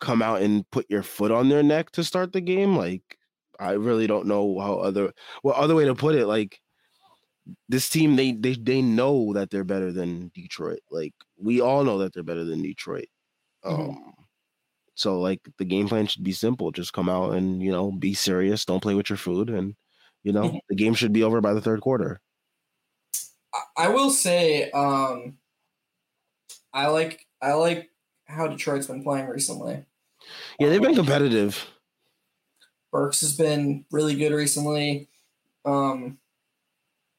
[0.00, 2.76] come out and put your foot on their neck to start the game.
[2.76, 3.02] Like,
[3.58, 5.12] I really don't know how other
[5.42, 6.26] well other way to put it.
[6.26, 6.58] Like,
[7.68, 10.80] this team they they they know that they're better than Detroit.
[10.90, 13.08] Like, we all know that they're better than Detroit.
[13.64, 13.90] Mm-hmm.
[13.90, 14.14] Um,
[14.94, 16.70] so like the game plan should be simple.
[16.72, 18.64] Just come out and you know be serious.
[18.64, 19.74] Don't play with your food, and
[20.22, 20.56] you know mm-hmm.
[20.68, 22.20] the game should be over by the third quarter.
[23.76, 25.38] I will say, um,
[26.72, 27.90] I like I like
[28.26, 29.84] how Detroit's been playing recently.
[30.58, 31.66] Yeah, they've been competitive.
[32.92, 35.08] Burks has been really good recently.
[35.64, 36.18] Um,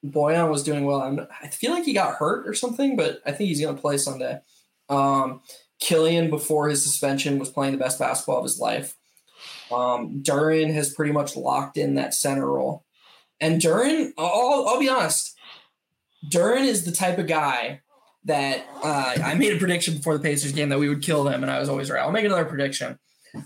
[0.06, 1.02] Bojan was doing well.
[1.02, 3.82] I'm, i feel like he got hurt or something, but I think he's going to
[3.82, 4.40] play Sunday.
[4.90, 5.42] Um,
[5.80, 8.96] Killian, before his suspension, was playing the best basketball of his life.
[9.72, 12.86] Um, Duren has pretty much locked in that center role.
[13.42, 15.36] And Duren, I'll, I'll be honest,
[16.30, 17.82] Duren is the type of guy
[18.26, 21.42] that uh, I made a prediction before the Pacers game that we would kill them,
[21.42, 22.00] and I was always right.
[22.00, 23.00] I'll make another prediction.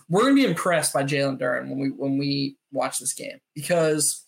[0.09, 3.39] We're going to be impressed by Jalen Duren when we when we watch this game
[3.53, 4.25] because,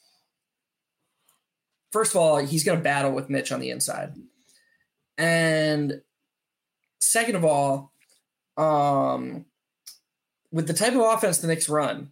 [1.92, 4.14] first of all, he's going to battle with Mitch on the inside,
[5.18, 6.02] and
[7.02, 7.92] second of all,
[8.56, 9.46] um,
[10.52, 12.12] with the type of offense the Knicks run,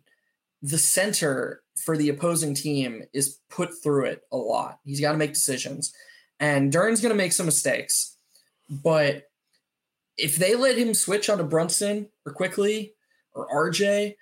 [0.62, 4.80] the center for the opposing team is put through it a lot.
[4.86, 5.94] He's got to make decisions.
[6.40, 8.18] And Duren's going to make some mistakes.
[8.70, 9.30] But
[10.18, 12.94] if they let him switch onto Brunson or Quickley
[13.34, 14.16] or RJ,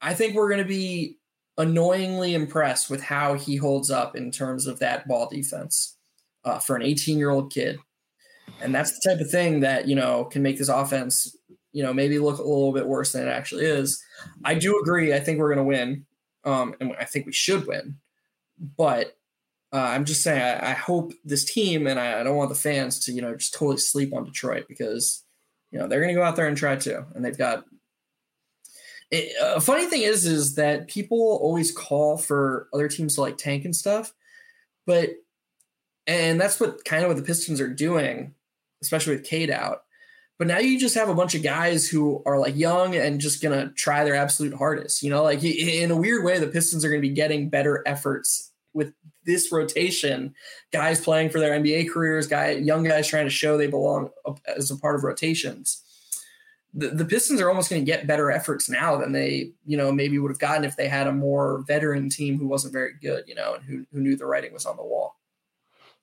[0.00, 1.18] I think we're going to be
[1.58, 5.96] annoyingly impressed with how he holds up in terms of that ball defense
[6.44, 7.78] uh, for an 18 year old kid.
[8.62, 11.36] And that's the type of thing that, you know, can make this offense,
[11.72, 14.02] you know, maybe look a little bit worse than it actually is.
[14.44, 15.14] I do agree.
[15.14, 16.06] I think we're going to win.
[16.44, 17.96] Um, and I think we should win.
[18.76, 19.16] But
[19.72, 22.56] uh, I'm just saying, I, I, hope this team, and I, I, don't want the
[22.56, 25.24] fans to, you know, just totally sleep on Detroit because,
[25.70, 27.64] you know, they're going to go out there and try to, and they've got.
[29.12, 33.38] A uh, funny thing is, is that people always call for other teams to like
[33.38, 34.12] tank and stuff,
[34.86, 35.10] but,
[36.06, 38.34] and that's what kind of what the Pistons are doing,
[38.82, 39.82] especially with Cade out.
[40.40, 43.42] But now you just have a bunch of guys who are like young and just
[43.42, 45.02] gonna try their absolute hardest.
[45.02, 48.50] You know, like in a weird way, the Pistons are gonna be getting better efforts
[48.72, 48.94] with
[49.26, 50.34] this rotation,
[50.72, 54.08] guys playing for their NBA careers, guy young guys trying to show they belong
[54.46, 55.82] as a part of rotations.
[56.72, 59.92] The, the Pistons are almost going to get better efforts now than they, you know,
[59.92, 63.24] maybe would have gotten if they had a more veteran team who wasn't very good,
[63.26, 65.16] you know, and who, who knew the writing was on the wall.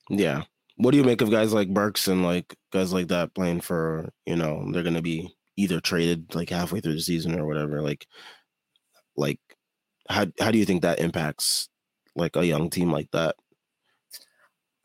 [0.10, 0.44] Yeah.
[0.78, 4.10] What do you make of guys like Burks and like guys like that playing for,
[4.26, 7.82] you know, they're going to be either traded like halfway through the season or whatever?
[7.82, 8.06] Like,
[9.16, 9.40] like,
[10.10, 11.70] how, how do you think that impacts
[12.16, 13.36] like a young team like that?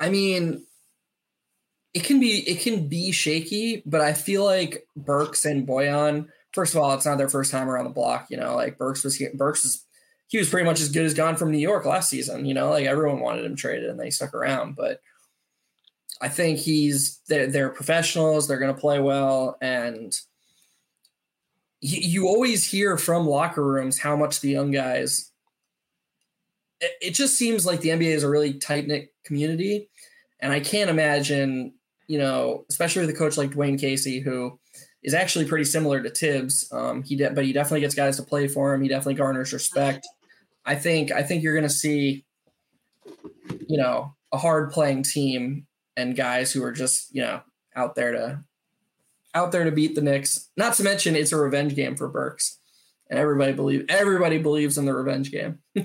[0.00, 0.64] I mean,
[1.94, 6.26] it can be it can be shaky, but I feel like Burks and Bojan.
[6.52, 8.26] First of all, it's not their first time around the block.
[8.30, 9.84] You know, like Burks was Burks was
[10.28, 12.46] he was pretty much as good as gone from New York last season.
[12.46, 14.74] You know, like everyone wanted him traded and they stuck around.
[14.74, 15.00] But
[16.22, 18.46] I think he's they're, they're professionals.
[18.46, 20.14] They're going to play well, and
[21.80, 25.32] you always hear from locker rooms how much the young guys
[27.00, 29.88] it just seems like the NBA is a really tight knit community,
[30.40, 31.74] and I can't imagine,
[32.06, 34.58] you know, especially with a coach like Dwane Casey, who
[35.02, 36.68] is actually pretty similar to Thibs.
[36.72, 38.82] Um, he de- but he definitely gets guys to play for him.
[38.82, 40.06] He definitely garners respect.
[40.64, 42.24] I think I think you're going to see,
[43.68, 45.66] you know, a hard playing team
[45.96, 47.40] and guys who are just you know
[47.74, 48.44] out there to
[49.34, 50.50] out there to beat the Knicks.
[50.56, 52.58] Not to mention it's a revenge game for Burks,
[53.08, 55.58] and everybody believe everybody believes in the revenge game.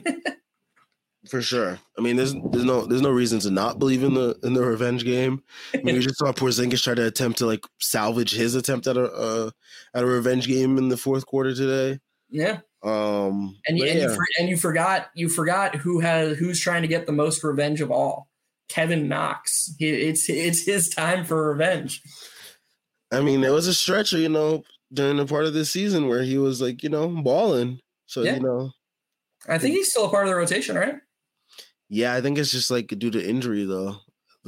[1.30, 1.80] For sure.
[1.98, 4.64] I mean, there's there's no there's no reason to not believe in the in the
[4.64, 5.44] revenge game.
[5.74, 8.98] I mean, we just saw Porzingis try to attempt to like salvage his attempt at
[8.98, 9.50] a uh,
[9.94, 12.00] at a revenge game in the fourth quarter today.
[12.30, 12.60] Yeah.
[12.84, 13.58] Um.
[13.68, 14.08] And, you, and, yeah.
[14.08, 17.44] you for, and you forgot you forgot who has who's trying to get the most
[17.44, 18.30] revenge of all.
[18.70, 19.74] Kevin Knox.
[19.80, 22.02] He, it's it's his time for revenge.
[23.12, 26.24] I mean, there was a stretcher, you know, during the part of this season where
[26.24, 27.80] he was like, you know, balling.
[28.06, 28.36] So yeah.
[28.36, 28.72] you know,
[29.48, 30.96] I think he's still a part of the rotation, right?
[31.90, 33.98] Yeah, I think it's just like due to injury though.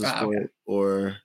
[0.04, 0.48] Ah, okay.
[0.66, 1.18] Or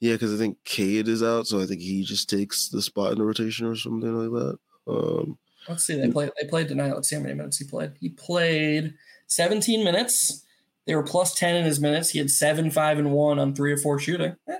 [0.00, 3.12] yeah, because I think Cade is out, so I think he just takes the spot
[3.12, 4.58] in the rotation or something like that.
[4.86, 5.38] Um,
[5.68, 6.00] Let's see.
[6.00, 6.30] They played.
[6.40, 6.92] They played tonight.
[6.92, 7.92] Let's see how many minutes he played.
[7.98, 8.94] He played
[9.26, 10.44] 17 minutes.
[10.86, 12.10] They were plus 10 in his minutes.
[12.10, 14.36] He had seven, five, and one on three or four shooting.
[14.48, 14.58] Eh,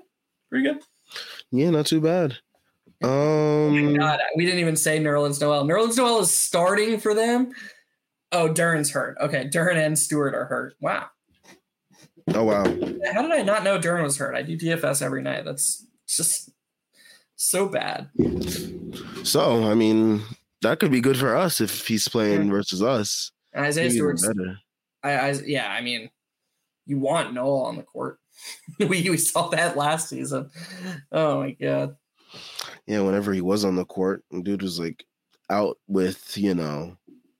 [0.50, 0.82] pretty good.
[1.52, 2.32] Yeah, not too bad.
[3.02, 5.64] Um, oh God, we didn't even say Nerlens Noel.
[5.64, 7.52] Nerlens Noel is starting for them,
[8.32, 9.16] Oh, Duren's hurt.
[9.20, 10.74] Okay, Duren and Stewart are hurt.
[10.80, 11.06] Wow.
[12.34, 12.64] Oh wow!
[12.64, 14.34] How did I not know Duren was hurt?
[14.34, 15.44] I do DFS every night.
[15.44, 16.50] That's just
[17.36, 18.10] so bad.
[19.22, 20.22] So I mean,
[20.62, 23.30] that could be good for us if he's playing versus us.
[23.56, 24.58] Isaiah Stewart's better.
[25.04, 26.10] I, I yeah, I mean,
[26.86, 28.18] you want Noel on the court.
[28.78, 30.50] we, we saw that last season.
[31.12, 31.96] Oh my god.
[32.86, 35.04] Yeah, whenever he was on the court, dude was like
[35.50, 36.96] out with you know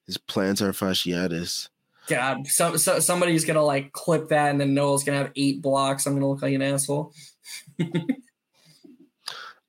[0.06, 1.68] his plantar fasciitis.
[2.09, 6.06] God, so, so somebody's gonna like clip that, and then Noel's gonna have eight blocks.
[6.06, 7.12] I'm gonna look like an asshole.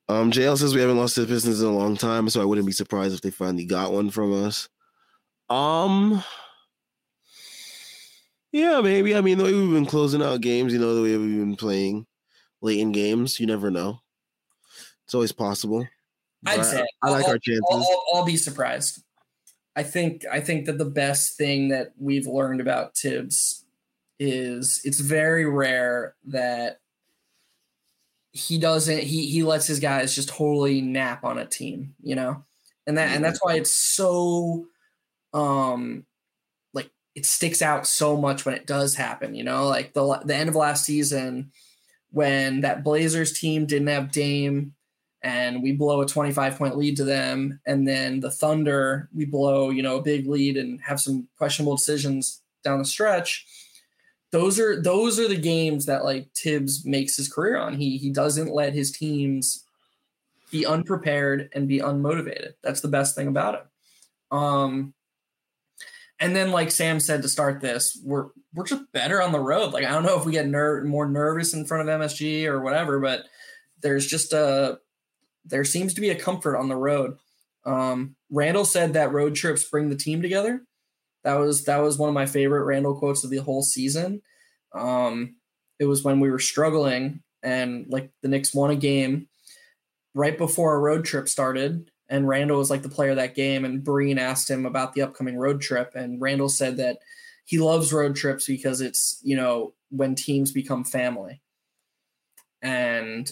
[0.08, 2.66] um, JL says we haven't lost the business in a long time, so I wouldn't
[2.66, 4.68] be surprised if they finally got one from us.
[5.50, 6.22] Um,
[8.52, 9.14] yeah, maybe.
[9.14, 11.56] I mean, the way we've been closing out games, you know, the way we've been
[11.56, 12.06] playing
[12.60, 14.00] late in games, you never know.
[15.04, 15.86] It's always possible.
[16.46, 17.64] I'd say I, I like I'll, our chances.
[17.70, 19.02] I'll, I'll, I'll, be surprised.
[19.74, 23.64] I think I think that the best thing that we've learned about Thibs
[24.18, 26.80] is it's very rare that
[28.32, 32.44] he doesn't he he lets his guys just totally nap on a team, you know,
[32.86, 34.66] and that and that's why it's so
[35.32, 36.04] um
[37.18, 39.34] it sticks out so much when it does happen.
[39.34, 41.50] You know, like the the end of last season
[42.12, 44.72] when that Blazers team didn't have Dame
[45.22, 49.70] and we blow a 25 point lead to them and then the Thunder we blow,
[49.70, 53.46] you know, a big lead and have some questionable decisions down the stretch.
[54.30, 57.74] Those are those are the games that like Thibs makes his career on.
[57.74, 59.64] He he doesn't let his teams
[60.52, 62.52] be unprepared and be unmotivated.
[62.62, 63.66] That's the best thing about it.
[64.30, 64.94] Um
[66.20, 69.72] and then, like Sam said to start this, we're we're just better on the road.
[69.72, 72.60] Like I don't know if we get ner- more nervous in front of MSG or
[72.60, 73.26] whatever, but
[73.82, 74.78] there's just a
[75.44, 77.16] there seems to be a comfort on the road.
[77.64, 80.62] Um, Randle said that road trips bring the team together.
[81.24, 84.22] That was that was one of my favorite Randle quotes of the whole season.
[84.74, 85.36] Um,
[85.78, 89.28] it was when we were struggling and like the Knicks won a game
[90.14, 93.64] right before a road trip started and Randle was like the player of that game.
[93.64, 96.98] And Breen asked him about the upcoming road trip, and Randle said that
[97.44, 101.40] he loves road trips because it's you know when teams become family,
[102.62, 103.30] and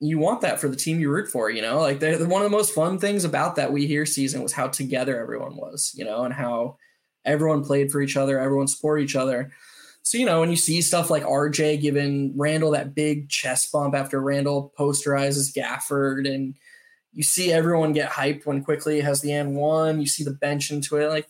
[0.00, 1.50] you want that for the team you root for.
[1.50, 4.52] You know, like one of the most fun things about that we hear season was
[4.52, 5.92] how together everyone was.
[5.94, 6.78] You know, and how
[7.24, 9.52] everyone played for each other, everyone supported each other.
[10.02, 13.94] So, you know, when you see stuff like RJ giving Randle that big chest bump
[13.94, 16.54] after Randle posterizes Gafford and
[17.14, 20.00] you see everyone get hyped when Quickley has the n one.
[20.00, 21.08] You see the bench into it.
[21.08, 21.28] Like,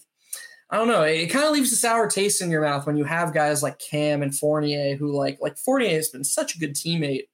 [0.71, 1.03] I don't know.
[1.03, 3.63] It, it kind of leaves a sour taste in your mouth when you have guys
[3.63, 7.29] like Cam and Fournier who like like Fournier has been such a good teammate.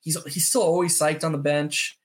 [0.00, 1.98] He's he's still always psyched on the bench,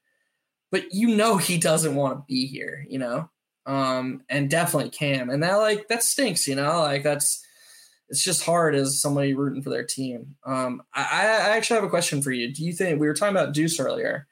[0.71, 3.29] but you know he doesn't want to be here, you know.
[3.65, 6.79] Um, and definitely Cam, and that like that stinks, you know.
[6.79, 7.45] Like that's
[8.09, 10.35] it's just hard as somebody rooting for their team.
[10.45, 12.53] Um, I, I actually have a question for you.
[12.53, 14.27] Do you think we were talking about Deuce earlier?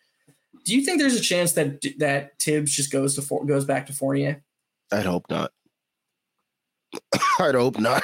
[0.64, 3.94] Do you think there's a chance that that Thibs just goes to goes back to
[3.94, 4.44] Fournier?
[4.92, 5.52] I'd hope not.
[7.40, 8.04] I'd hope not.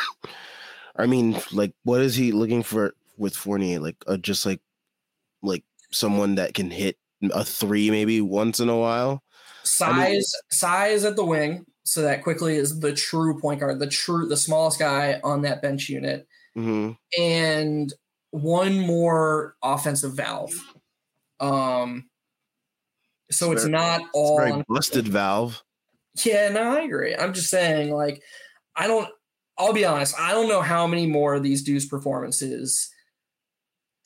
[0.96, 3.80] I mean, like, what is he looking for with Fournier?
[3.80, 4.62] Like, uh, just like,
[5.44, 6.98] like someone that can hit
[7.32, 9.24] a three maybe once in a while.
[9.64, 13.80] Size, I mean, size at the wing, so that Quickley is the true point guard,
[13.80, 16.28] the true, the smallest guy on that bench unit,
[16.58, 16.92] mm-hmm.
[17.22, 17.94] and
[18.32, 20.54] one more offensive valve.
[21.40, 22.10] Um,
[23.32, 25.64] so it's, it's very, not all it's very busted valve.
[26.26, 27.16] Yeah, no, I agree.
[27.16, 28.22] I'm just saying, like,
[28.76, 29.10] I don't.
[29.58, 30.20] I'll be honest.
[30.20, 32.92] I don't know how many more of these Deuce performances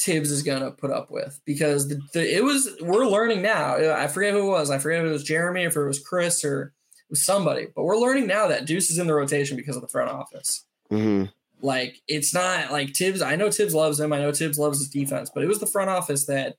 [0.01, 2.69] Thibs is gonna put up with because the, the, it was.
[2.81, 3.93] We're learning now.
[3.95, 4.71] I forget who it was.
[4.71, 7.67] I forget if it was Jeremy, if it was Chris, or it was somebody.
[7.75, 10.65] But we're learning now that Deuce is in the rotation because of the front office.
[10.91, 11.25] Mm-hmm.
[11.61, 13.21] Like it's not like Thibs.
[13.21, 14.11] I know Thibs loves him.
[14.11, 16.55] I know Thibs loves his defense, but it was the front office that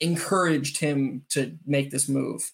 [0.00, 2.52] encouraged him to make this move.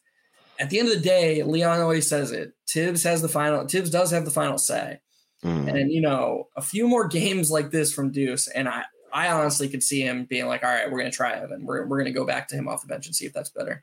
[0.58, 2.52] At the end of the day, Leon always says it.
[2.68, 3.66] Thibs has the final.
[3.66, 5.00] Thibs does have the final say.
[5.44, 5.68] Mm.
[5.68, 9.68] And you know, a few more games like this from Deuce, and I, I honestly
[9.68, 12.12] could see him being like, "All right, we're gonna try it, and we're we're gonna
[12.12, 13.82] go back to him off the bench and see if that's better."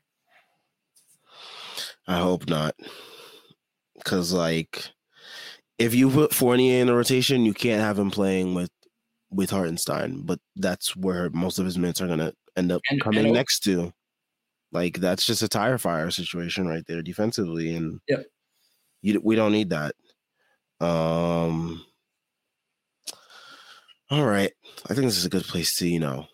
[2.08, 2.76] I hope not,
[3.96, 4.88] because like,
[5.80, 8.70] if you put Fournier in the rotation, you can't have him playing with
[9.32, 13.26] with Hartenstein, but that's where most of his minutes are gonna end up and, coming
[13.26, 13.94] and next to.
[14.72, 18.26] Like that's just a tire fire situation right there defensively, and yep.
[19.02, 19.96] you, we don't need that.
[20.82, 21.86] Um.
[24.10, 24.52] All right,
[24.90, 26.28] I think this is a good place to you know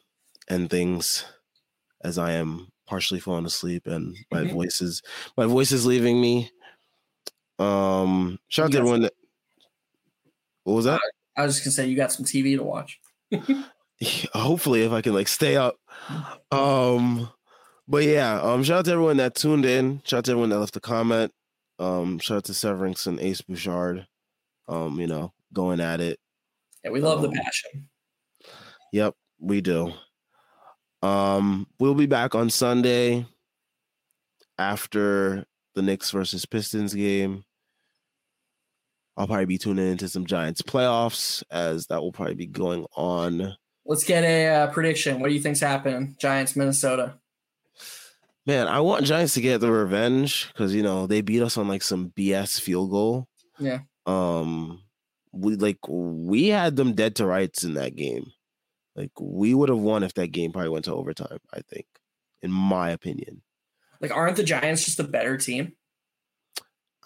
[0.50, 1.26] end things,
[2.04, 4.54] as I am partially falling asleep and my mm-hmm.
[4.54, 5.02] voice is
[5.38, 6.50] my voice is leaving me.
[7.60, 9.14] Um, shout out to everyone that.
[10.64, 11.02] What was that?
[11.38, 13.00] I was just gonna say you got some TV to watch.
[14.34, 15.76] Hopefully, if I can like stay up.
[16.52, 17.30] Um,
[17.88, 20.02] but yeah, um, shout out to everyone that tuned in.
[20.06, 21.32] Shout out to everyone that left a comment.
[21.80, 24.08] Um, shout out to Severinks and Ace Bouchard.
[24.68, 26.20] Um, you know, going at it.
[26.84, 27.90] Yeah, we love um, the passion.
[28.92, 29.94] Yep, we do.
[31.02, 33.26] Um, we'll be back on Sunday
[34.58, 35.46] after
[35.76, 37.44] the Knicks versus Pistons game.
[39.18, 43.56] I'll probably be tuning into some Giants playoffs as that will probably be going on.
[43.86, 45.20] Let's get a uh, prediction.
[45.20, 46.16] What do you think's happening?
[46.20, 47.16] Giants, Minnesota.
[48.46, 51.68] Man, I want Giants to get the revenge because you know they beat us on
[51.68, 53.28] like some BS field goal.
[53.60, 53.80] Yeah.
[54.06, 54.82] Um,
[55.32, 58.32] we like we had them dead to rights in that game.
[58.96, 61.40] Like we would have won if that game probably went to overtime.
[61.54, 61.86] I think,
[62.42, 63.42] in my opinion.
[64.02, 65.74] Like, aren't the Giants just a better team?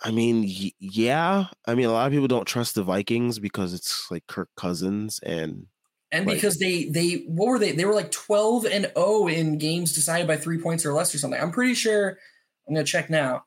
[0.04, 0.44] I mean,
[0.80, 1.46] yeah.
[1.66, 5.20] I mean, a lot of people don't trust the Vikings because it's like Kirk Cousins
[5.24, 5.68] and
[6.12, 7.74] and like, because they they what were they?
[7.74, 11.18] They were like 12 and 0 in games decided by 3 points or less or
[11.18, 11.40] something.
[11.40, 12.18] I'm pretty sure
[12.68, 13.44] I'm going to check now.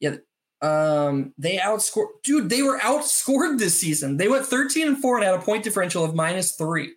[0.00, 0.16] Yeah,
[0.62, 4.16] um they outscored dude, they were outscored this season.
[4.16, 6.92] They went 13 and 4 and had a point differential of minus 3.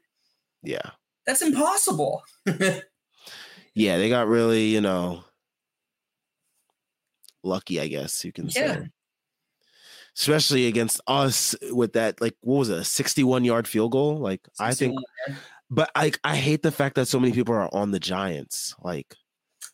[0.64, 0.92] Yeah.
[1.26, 2.24] That's impossible.
[3.76, 5.24] yeah, they got really, you know,
[7.44, 8.52] lucky, I guess you can yeah.
[8.76, 8.90] say
[10.18, 14.18] especially against us with that like what was it a 61 yard field goal?
[14.18, 14.98] Like i think
[15.70, 19.16] but i i hate the fact that so many people are on the giants like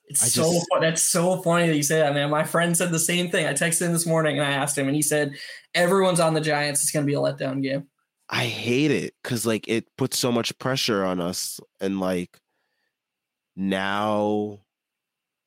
[0.05, 2.29] it's I so just, that's so funny that you say that man.
[2.29, 3.45] My friend said the same thing.
[3.45, 5.35] I texted him this morning and i asked him and he said
[5.73, 6.81] everyone's on the giants.
[6.81, 7.87] It's going to be a letdown game.
[8.29, 12.37] I hate it because like it puts so much pressure on us and like
[13.55, 14.59] now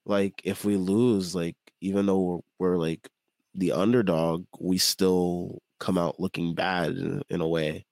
[0.04, 3.08] like if we lose like even though we're, we're like
[3.56, 7.86] the underdog, we still come out looking bad in, in a way.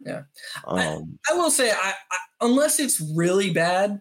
[0.00, 0.22] Yeah.
[0.66, 4.00] Um, I, I, will say, I, I, unless it's really bad,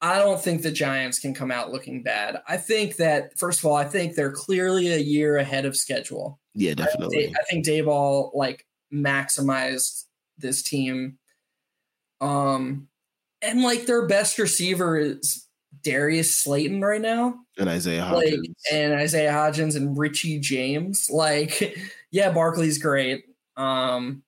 [0.00, 2.40] I don't think the Giants can come out looking bad.
[2.46, 6.38] I think that, first of all, I think they're clearly a year ahead of schedule.
[6.54, 7.18] Yeah, definitely.
[7.18, 10.04] I think, I think Daboll like maximized
[10.36, 11.18] this team.
[12.20, 12.88] Um,
[13.42, 15.47] and like their best receiver is
[15.82, 17.34] Darius Slayton right now.
[17.58, 18.14] And Isaiah Hodgins.
[18.14, 21.08] Like, and Isaiah Hodgins and Richie James.
[21.18, 21.76] Like,
[22.10, 23.24] yeah, Barkley's great.
[23.56, 24.22] Um,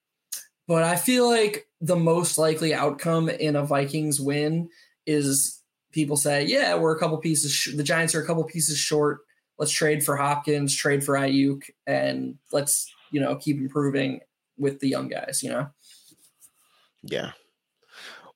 [0.66, 4.68] but I feel like the most likely outcome in a Vikings win
[5.06, 5.60] is
[5.92, 9.20] people say, yeah, we're a couple pieces, sh- the Giants are a couple pieces short.
[9.58, 14.20] Let's trade for Hopkins, trade for Aiyuk, and let's, you know, keep improving
[14.58, 15.68] with the young guys, you know?
[17.02, 17.32] Yeah.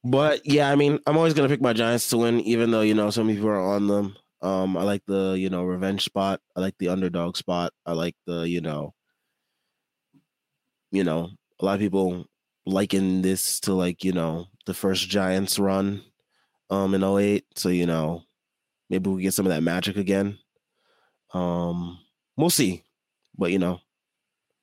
[0.05, 2.95] But yeah, I mean, I'm always gonna pick my Giants to win, even though you
[2.95, 4.17] know some people are on them.
[4.43, 6.41] Um, I like the you know revenge spot.
[6.55, 7.73] I like the underdog spot.
[7.87, 8.93] I like the you know,
[10.91, 12.27] you know, a lot of people
[12.67, 16.03] liken this to like you know the first Giants run,
[16.69, 17.47] um, in 08.
[17.57, 18.25] So you know,
[18.91, 20.39] maybe we get some of that magic again.
[21.33, 21.99] Um,
[22.37, 22.85] we'll see,
[23.39, 23.81] but you know,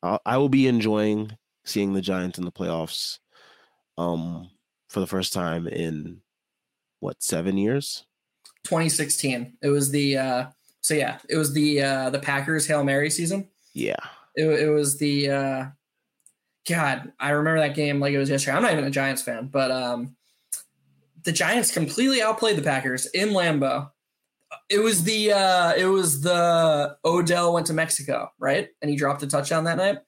[0.03, 1.35] I'll, I will be enjoying
[1.65, 3.18] seeing the Giants in the playoffs.
[3.97, 4.49] Um
[4.91, 6.22] for the first time in
[6.99, 8.05] what seven years?
[8.65, 10.45] 2016 it was the uh
[10.81, 13.47] so yeah it was the uh the packers hail mary season.
[13.73, 13.95] Yeah.
[14.35, 15.65] It, it was the uh
[16.69, 18.55] god i remember that game like it was yesterday.
[18.55, 20.15] I'm not even a giants fan but um
[21.23, 23.89] the giants completely outplayed the packers in lambeau.
[24.69, 28.68] It was the uh it was the odell went to mexico right?
[28.81, 29.99] And he dropped a touchdown that night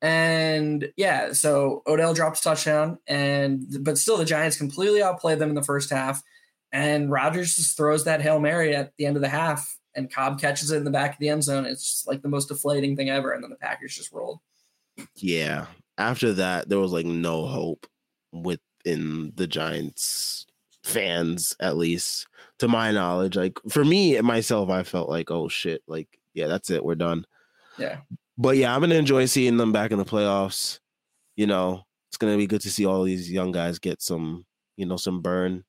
[0.00, 5.54] and yeah, so Odell drops touchdown, and but still the Giants completely outplayed them in
[5.54, 6.22] the first half.
[6.70, 10.40] And Rodgers just throws that Hail Mary at the end of the half, and Cobb
[10.40, 11.64] catches it in the back of the end zone.
[11.64, 13.32] It's just like the most deflating thing ever.
[13.32, 14.38] And then the Packers just rolled.
[15.16, 15.66] Yeah.
[15.96, 17.86] After that, there was like no hope
[18.32, 20.46] within the Giants
[20.84, 23.34] fans, at least to my knowledge.
[23.34, 26.84] Like for me and myself, I felt like, oh shit, like, yeah, that's it.
[26.84, 27.24] We're done.
[27.78, 27.98] Yeah
[28.38, 30.78] but yeah, I'm gonna enjoy seeing them back in the playoffs.
[31.36, 34.46] You know, it's gonna be good to see all these young guys get some,
[34.76, 35.64] you know, some burn,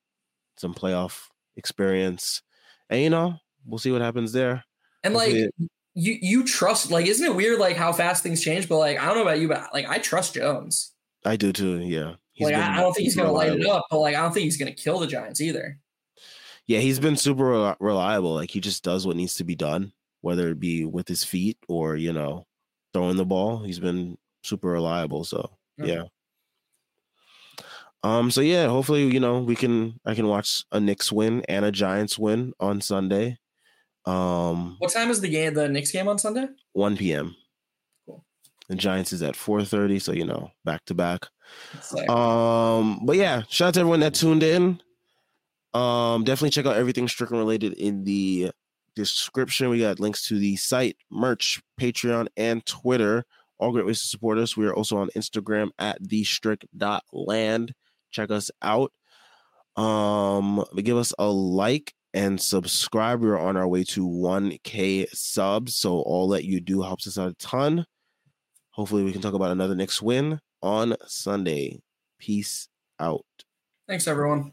[0.56, 1.24] some playoff
[1.56, 2.42] experience,
[2.88, 3.34] and you know,
[3.66, 4.64] we'll see what happens there.
[5.02, 5.50] And like you,
[5.94, 8.68] you trust, like, isn't it weird, like how fast things change?
[8.68, 10.92] But like, I don't know about you, but like, I trust Jones.
[11.24, 11.80] I do too.
[11.80, 12.14] Yeah.
[12.32, 14.32] He's like, I, I don't think he's gonna light it up, but like, I don't
[14.32, 15.78] think he's gonna kill the Giants either.
[16.66, 18.32] Yeah, he's been super reliable.
[18.32, 21.58] Like, he just does what needs to be done, whether it be with his feet
[21.68, 22.46] or you know
[22.92, 23.62] throwing the ball.
[23.62, 25.24] He's been super reliable.
[25.24, 25.86] So yeah.
[25.86, 27.64] yeah.
[28.02, 28.30] Um.
[28.30, 28.68] So yeah.
[28.68, 30.00] Hopefully, you know, we can.
[30.04, 33.38] I can watch a Knicks win and a Giants win on Sunday.
[34.06, 34.76] Um.
[34.78, 35.54] What time is the game?
[35.54, 36.46] The Knicks game on Sunday?
[36.72, 37.36] One p.m.
[38.06, 38.24] Cool.
[38.68, 41.26] The Giants is at 4:30, so you know, back to back.
[42.08, 44.80] Um, but yeah, shout out to everyone that tuned in.
[45.74, 48.50] Um, definitely check out everything Strickland related in the
[48.94, 49.68] description.
[49.70, 53.24] We got links to the site, merch, Patreon, and Twitter.
[53.58, 54.56] All great ways to support us.
[54.56, 57.74] We are also on Instagram at the strict.land.
[58.10, 58.92] Check us out.
[59.76, 63.20] Um, give us a like and subscribe.
[63.20, 65.76] We're on our way to 1K subs.
[65.76, 67.86] So all that you do helps us out a ton.
[68.70, 71.80] Hopefully, we can talk about another Knicks win on Sunday.
[72.18, 72.68] Peace
[72.98, 73.24] out.
[73.86, 74.52] Thanks, everyone.